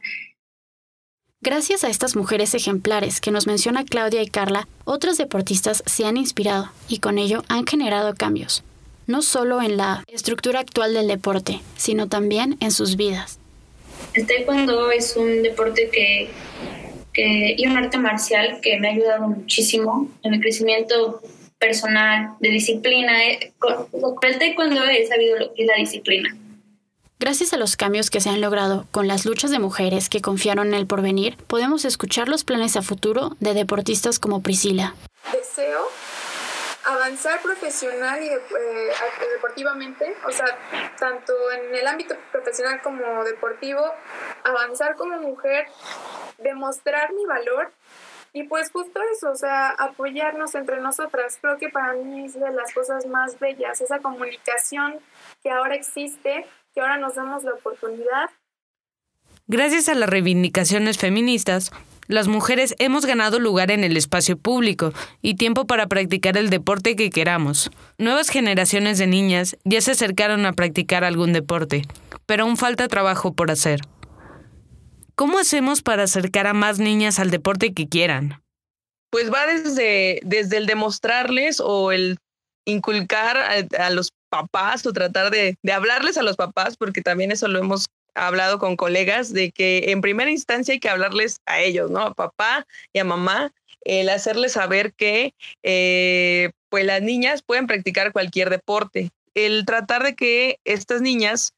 Gracias 1.42 1.84
a 1.84 1.90
estas 1.90 2.16
mujeres 2.16 2.56
ejemplares 2.56 3.20
que 3.20 3.30
nos 3.30 3.48
menciona 3.48 3.84
Claudia 3.84 4.22
y 4.22 4.28
Carla, 4.28 4.66
otros 4.86 5.18
deportistas 5.18 5.84
se 5.86 6.06
han 6.06 6.16
inspirado 6.16 6.72
y 6.88 7.00
con 7.00 7.18
ello 7.18 7.44
han 7.50 7.68
generado 7.68 8.16
cambios, 8.16 8.64
no 9.08 9.22
solo 9.22 9.62
en 9.62 9.76
la 9.76 10.06
estructura 10.08 10.62
actual 10.62 10.94
del 10.94 11.10
deporte, 11.10 11.60
sino 11.76 12.08
también 12.08 12.56
en 12.62 12.72
sus 12.72 12.96
vidas. 12.96 13.40
El 14.14 14.26
taekwondo 14.26 14.90
es 14.92 15.18
un 15.18 15.44
deporte 15.44 15.90
que, 15.92 16.30
y 17.22 17.68
un 17.68 17.78
arte 17.78 17.98
marcial 17.98 18.60
que 18.62 18.80
me 18.80 18.90
ha 18.90 18.92
ayudado 18.92 19.28
muchísimo 19.28 20.10
en 20.24 20.32
mi 20.32 20.40
crecimiento 20.40 21.22
personal, 21.60 22.32
de 22.40 22.50
disciplina. 22.50 23.24
Eh, 23.24 23.54
con, 23.58 23.88
el 24.22 24.40
taekwondo 24.40 24.84
he 24.84 25.08
sabido 25.08 25.38
lo 25.40 25.54
que 25.54 25.62
es 25.62 25.68
la 25.68 25.76
disciplina 25.76 26.36
Gracias 27.20 27.54
a 27.54 27.58
los 27.58 27.78
cambios 27.78 28.10
que 28.10 28.20
se 28.20 28.30
han 28.30 28.42
logrado 28.42 28.86
con 28.92 29.08
las 29.08 29.26
luchas 29.26 29.50
de 29.50 29.60
mujeres 29.60 30.10
que 30.10 30.20
confiaron 30.20 30.68
en 30.68 30.74
el 30.74 30.88
porvenir, 30.88 31.38
podemos 31.48 31.86
escuchar 31.86 32.28
los 32.28 32.44
planes 32.44 32.76
a 32.76 32.82
futuro 32.82 33.38
de 33.40 33.54
deportistas 33.54 34.20
como 34.20 34.42
Priscila. 34.42 34.94
Deseo 35.32 35.80
avanzar 36.86 37.42
profesional 37.42 38.22
y 38.22 38.28
eh, 38.28 38.40
deportivamente, 39.36 40.16
o 40.28 40.32
sea, 40.32 40.46
tanto 40.98 41.34
en 41.52 41.76
el 41.76 41.88
ámbito 41.88 42.16
profesional 42.32 42.82
como 42.82 43.24
deportivo, 43.24 43.82
avanzar 44.44 44.96
como 44.96 45.18
mujer, 45.20 45.68
demostrar 46.38 47.14
mi 47.14 47.26
valor 47.26 47.72
y 48.34 48.44
pues 48.44 48.72
justo 48.72 49.00
eso, 49.16 49.32
o 49.32 49.36
sea, 49.36 49.70
apoyarnos 49.70 50.56
entre 50.56 50.82
nosotras. 50.82 51.38
Creo 51.40 51.58
que 51.58 51.70
para 51.70 51.94
mí 51.94 52.26
es 52.26 52.34
de 52.34 52.52
las 52.52 52.74
cosas 52.74 53.06
más 53.06 53.40
bellas, 53.40 53.80
esa 53.80 54.00
comunicación 54.00 55.00
que 55.44 55.52
ahora 55.52 55.76
existe 55.76 56.46
que 56.74 56.82
ahora 56.82 56.98
nos 56.98 57.16
damos 57.16 57.44
la 57.44 57.54
oportunidad. 57.54 58.30
Gracias 59.48 59.90
a 59.90 59.94
las 59.94 60.10
reivindicaciones 60.10 60.98
feministas, 60.98 61.72
las 62.08 62.28
mujeres 62.28 62.76
hemos 62.80 63.06
ganado 63.06 63.40
lugar 63.40 63.72
en 63.72 63.84
el 63.84 63.96
espacio 63.96 64.38
público 64.38 64.94
y 65.22 65.36
tiempo 65.36 65.66
para 65.66 65.88
practicar 65.88 66.38
el 66.38 66.50
deporte 66.50 66.96
que 66.96 67.10
queramos. 67.10 67.72
Nuevas 67.98 68.30
generaciones 68.30 68.98
de 68.98 69.08
niñas 69.08 69.58
ya 69.64 69.82
se 69.82 69.92
acercaron 69.92 70.46
a 70.46 70.54
practicar 70.54 71.04
algún 71.04 71.34
deporte, 71.34 71.84
pero 72.26 72.44
aún 72.44 72.58
falta 72.58 72.88
trabajo 72.88 73.34
por 73.34 73.52
hacer. 73.52 73.82
¿Cómo 75.16 75.38
hacemos 75.38 75.82
para 75.82 76.04
acercar 76.04 76.48
a 76.48 76.54
más 76.54 76.80
niñas 76.80 77.20
al 77.20 77.30
deporte 77.30 77.74
que 77.74 77.88
quieran? 77.88 78.42
Pues 79.12 79.32
va 79.32 79.46
desde, 79.46 80.20
desde 80.24 80.58
el 80.58 80.66
demostrarles 80.66 81.60
o 81.60 81.92
el 81.92 82.18
inculcar 82.66 83.38
a, 83.38 83.90
los 83.92 84.10
papás 84.30 84.86
o 84.86 84.94
tratar 84.94 85.30
de, 85.30 85.56
de 85.62 85.74
hablarles 85.74 86.18
a 86.18 86.24
los 86.24 86.36
papás, 86.36 86.78
porque 86.78 87.02
también 87.02 87.32
eso 87.32 87.48
lo 87.48 87.60
hemos 87.60 87.88
hablado 88.16 88.60
con 88.60 88.76
colegas, 88.76 89.34
de 89.34 89.52
que 89.52 89.92
en 89.92 90.02
primera 90.02 90.32
instancia 90.32 90.74
hay 90.74 90.80
que 90.80 90.90
hablarles 90.90 91.38
a 91.46 91.60
ellos, 91.60 91.92
¿no? 91.92 92.02
A 92.02 92.14
papá 92.14 92.66
y 92.92 93.00
a 93.00 93.04
mamá, 93.04 93.54
el 93.86 94.10
hacerles 94.10 94.54
saber 94.54 94.94
que 94.94 95.34
eh, 95.64 96.52
pues 96.70 96.86
las 96.86 97.02
niñas 97.02 97.44
pueden 97.44 97.68
practicar 97.68 98.12
cualquier 98.12 98.50
deporte, 98.50 99.12
el 99.36 99.66
tratar 99.66 100.04
de 100.04 100.16
que 100.16 100.60
estas 100.64 101.02
niñas 101.02 101.54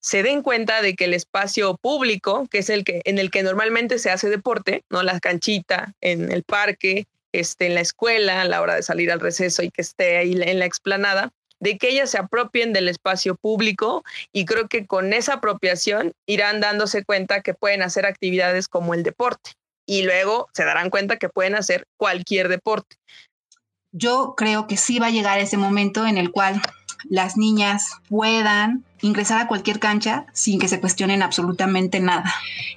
se 0.00 0.22
den 0.22 0.42
cuenta 0.42 0.82
de 0.82 0.94
que 0.94 1.04
el 1.04 1.14
espacio 1.14 1.76
público, 1.76 2.46
que 2.50 2.58
es 2.58 2.70
el 2.70 2.84
que 2.84 3.02
en 3.04 3.18
el 3.18 3.30
que 3.30 3.44
normalmente 3.44 3.98
se 3.98 4.10
hace 4.10 4.28
deporte, 4.28 4.82
no 4.90 5.02
la 5.02 5.20
canchita, 5.20 5.94
en 6.00 6.32
el 6.32 6.42
parque, 6.42 7.06
este, 7.30 7.66
en 7.66 7.74
la 7.74 7.80
escuela, 7.80 8.42
a 8.42 8.44
la 8.44 8.60
hora 8.60 8.74
de 8.74 8.82
salir 8.82 9.12
al 9.12 9.20
receso 9.20 9.62
y 9.62 9.70
que 9.70 9.82
esté 9.82 10.18
ahí 10.18 10.32
en 10.32 10.58
la 10.58 10.66
explanada, 10.66 11.30
de 11.62 11.78
que 11.78 11.90
ellas 11.90 12.10
se 12.10 12.18
apropien 12.18 12.72
del 12.72 12.88
espacio 12.88 13.36
público 13.36 14.02
y 14.32 14.44
creo 14.46 14.68
que 14.68 14.84
con 14.84 15.12
esa 15.12 15.34
apropiación 15.34 16.12
irán 16.26 16.60
dándose 16.60 17.04
cuenta 17.04 17.40
que 17.40 17.54
pueden 17.54 17.82
hacer 17.82 18.04
actividades 18.04 18.66
como 18.66 18.94
el 18.94 19.04
deporte 19.04 19.52
y 19.86 20.02
luego 20.02 20.48
se 20.54 20.64
darán 20.64 20.90
cuenta 20.90 21.18
que 21.18 21.28
pueden 21.28 21.54
hacer 21.54 21.86
cualquier 21.96 22.48
deporte. 22.48 22.96
yo 23.92 24.34
creo 24.36 24.66
que 24.66 24.76
sí 24.76 24.98
va 24.98 25.06
a 25.06 25.10
llegar 25.10 25.38
ese 25.38 25.56
momento 25.56 26.06
en 26.06 26.18
el 26.18 26.32
cual 26.32 26.60
las 27.08 27.36
niñas 27.36 27.92
puedan 28.08 28.84
ingresar 29.02 29.40
a 29.40 29.48
cualquier 29.48 29.80
cancha 29.80 30.26
sin 30.32 30.60
que 30.60 30.68
se 30.68 30.80
cuestionen 30.80 31.22
absolutamente 31.22 32.00
nada. 32.00 32.32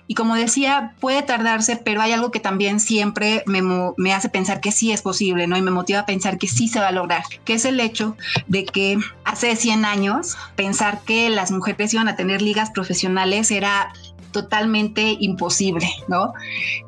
Y 0.08 0.16
como 0.16 0.36
decía, 0.36 0.94
puede 1.00 1.22
tardarse, 1.22 1.78
pero 1.78 2.02
hay 2.02 2.12
algo 2.12 2.32
que 2.32 2.40
también 2.40 2.80
siempre 2.80 3.44
me, 3.46 3.62
me, 3.98 4.14
hace 4.14 4.30
pensar 4.30 4.60
que 4.60 4.72
sí 4.72 4.92
es 4.92 5.02
posible, 5.02 5.48
¿no? 5.48 5.56
Y 5.56 5.62
me 5.62 5.72
motiva 5.72 6.00
a 6.00 6.06
pensar 6.06 6.38
que 6.38 6.48
sí 6.48 6.68
se 6.68 6.80
va 6.80 6.90
a 6.90 6.92
lograr, 6.92 7.24
que 7.44 7.54
es 7.54 7.66
el 7.66 7.80
hecho 7.80 8.18
de 8.48 8.66
que 8.66 8.98
hace 9.24 9.56
100 9.56 9.86
años 9.86 10.36
pensar 10.56 11.02
que 11.06 11.30
las 11.30 11.52
mujeres 11.52 11.94
iban 11.94 12.08
a 12.08 12.16
tener 12.16 12.42
ligas 12.42 12.72
profesionales 12.72 13.52
era 13.52 13.94
totalmente 14.32 15.16
imposible, 15.20 15.88
¿no? 16.08 16.34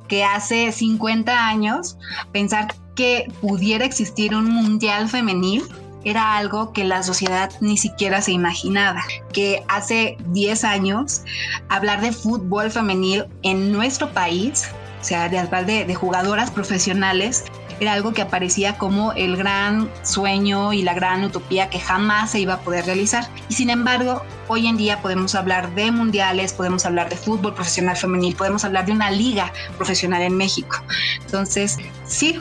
Que 0.07 0.23
hace 0.23 0.71
50 0.71 1.47
años 1.47 1.97
pensar 2.31 2.75
que 2.95 3.31
pudiera 3.41 3.85
existir 3.85 4.35
un 4.35 4.49
mundial 4.49 5.07
femenil 5.07 5.63
era 6.03 6.37
algo 6.37 6.73
que 6.73 6.83
la 6.83 7.03
sociedad 7.03 7.51
ni 7.61 7.77
siquiera 7.77 8.21
se 8.21 8.31
imaginaba. 8.31 9.03
Que 9.33 9.63
hace 9.67 10.17
10 10.27 10.63
años 10.63 11.21
hablar 11.69 12.01
de 12.01 12.11
fútbol 12.11 12.71
femenil 12.71 13.25
en 13.43 13.71
nuestro 13.71 14.11
país, 14.11 14.69
o 15.01 15.03
sea, 15.03 15.29
de 15.29 15.39
hablar 15.39 15.65
de, 15.65 15.85
de 15.85 15.95
jugadoras 15.95 16.51
profesionales, 16.51 17.45
era 17.79 17.93
algo 17.93 18.13
que 18.13 18.21
aparecía 18.21 18.77
como 18.77 19.13
el 19.13 19.37
gran 19.37 19.89
sueño 20.03 20.73
y 20.73 20.81
la 20.81 20.93
gran 20.93 21.23
utopía 21.23 21.69
que 21.69 21.79
jamás 21.79 22.31
se 22.31 22.39
iba 22.39 22.55
a 22.55 22.59
poder 22.61 22.85
realizar. 22.85 23.27
Y 23.49 23.53
sin 23.53 23.69
embargo, 23.69 24.23
hoy 24.47 24.67
en 24.67 24.77
día 24.77 25.01
podemos 25.01 25.35
hablar 25.35 25.73
de 25.75 25.91
mundiales, 25.91 26.53
podemos 26.53 26.85
hablar 26.85 27.09
de 27.09 27.17
fútbol 27.17 27.53
profesional 27.53 27.95
femenil, 27.95 28.35
podemos 28.35 28.65
hablar 28.65 28.85
de 28.85 28.93
una 28.93 29.11
liga 29.11 29.53
profesional 29.77 30.23
en 30.23 30.35
México. 30.35 30.77
Entonces, 31.21 31.77
sí, 32.05 32.39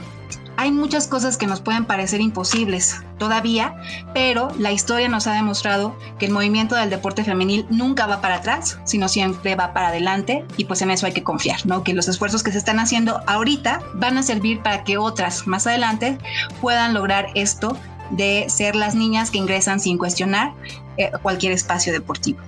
hay 0.56 0.72
muchas 0.72 1.06
cosas 1.06 1.36
que 1.36 1.46
nos 1.46 1.60
pueden 1.60 1.84
parecer 1.84 2.20
imposibles 2.20 3.00
todavía, 3.18 3.74
pero 4.14 4.48
la 4.58 4.72
historia 4.72 5.08
nos 5.08 5.26
ha 5.26 5.34
demostrado 5.34 5.96
que 6.18 6.26
el 6.26 6.32
movimiento 6.32 6.74
del 6.74 6.90
deporte 6.90 7.24
femenil 7.24 7.66
nunca 7.70 8.06
va 8.06 8.20
para 8.20 8.36
atrás, 8.36 8.78
sino 8.84 9.08
siempre 9.08 9.54
va 9.54 9.72
para 9.72 9.88
adelante 9.88 10.44
y 10.56 10.64
pues 10.64 10.82
en 10.82 10.90
eso 10.90 11.06
hay 11.06 11.12
que 11.12 11.22
confiar, 11.22 11.64
¿no? 11.66 11.82
Que 11.82 11.94
los 11.94 12.08
esfuerzos 12.08 12.42
que 12.42 12.52
se 12.52 12.58
están 12.58 12.78
haciendo 12.78 13.20
ahorita 13.26 13.80
van 13.94 14.18
a 14.18 14.22
servir 14.22 14.62
para 14.62 14.84
que 14.84 14.98
otras 14.98 15.46
más 15.46 15.66
adelante 15.66 16.18
puedan 16.60 16.94
lograr 16.94 17.28
esto 17.34 17.76
de 18.10 18.46
ser 18.48 18.76
las 18.76 18.94
niñas 18.94 19.30
que 19.30 19.38
ingresan 19.38 19.80
sin 19.80 19.98
cuestionar 19.98 20.52
eh, 20.96 21.10
cualquier 21.22 21.52
espacio 21.52 21.92
deportivo. 21.92 22.38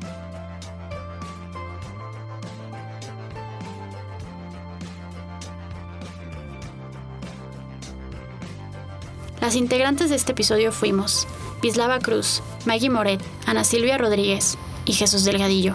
Las 9.40 9.54
integrantes 9.54 10.10
de 10.10 10.16
este 10.16 10.32
episodio 10.32 10.72
fuimos 10.72 11.26
Pislava 11.60 11.98
Cruz, 12.00 12.42
Maggie 12.64 12.90
Moret, 12.90 13.20
Ana 13.46 13.64
Silvia 13.64 13.96
Rodríguez 13.96 14.58
y 14.84 14.92
Jesús 14.92 15.24
Delgadillo. 15.24 15.74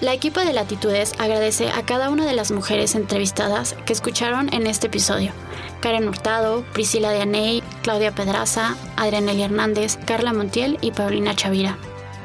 La 0.00 0.14
equipa 0.14 0.44
de 0.44 0.52
Latitudes 0.52 1.14
agradece 1.18 1.70
a 1.70 1.84
cada 1.84 2.10
una 2.10 2.24
de 2.24 2.34
las 2.34 2.50
mujeres 2.52 2.94
entrevistadas 2.94 3.74
que 3.84 3.92
escucharon 3.92 4.52
en 4.52 4.66
este 4.66 4.86
episodio. 4.86 5.32
Karen 5.80 6.08
Hurtado, 6.08 6.64
Priscila 6.72 7.12
Dianey, 7.12 7.62
Claudia 7.82 8.14
Pedraza, 8.14 8.76
Adrianely 8.96 9.42
Hernández, 9.42 9.98
Carla 10.06 10.32
Montiel 10.32 10.78
y 10.80 10.92
Paulina 10.92 11.34
Chavira. 11.34 11.78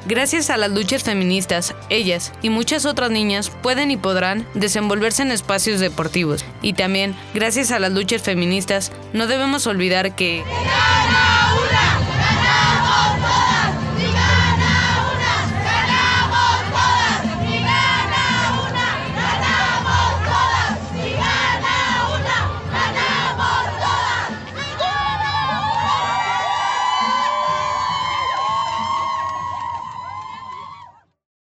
Gracias 0.08 0.52
a 0.52 0.58
las 0.58 0.70
luchas 0.70 1.04
feministas, 1.04 1.74
ellas 1.90 2.32
y 2.44 2.52
muchas 2.52 2.86
otras 2.86 3.10
niñas 3.10 3.50
pueden 3.50 3.90
y 3.90 3.98
podrán 3.98 4.46
desenvolverse 4.54 5.24
en 5.24 5.32
espacios 5.32 5.80
deportivos. 5.80 6.46
Y 6.62 6.74
también, 6.74 7.16
gracias 7.34 7.72
a 7.72 7.80
las 7.80 7.92
luchas 7.92 8.22
feministas, 8.22 8.92
no 9.14 9.26
debemos 9.26 9.66
olvidar 9.66 10.16
que... 10.16 10.44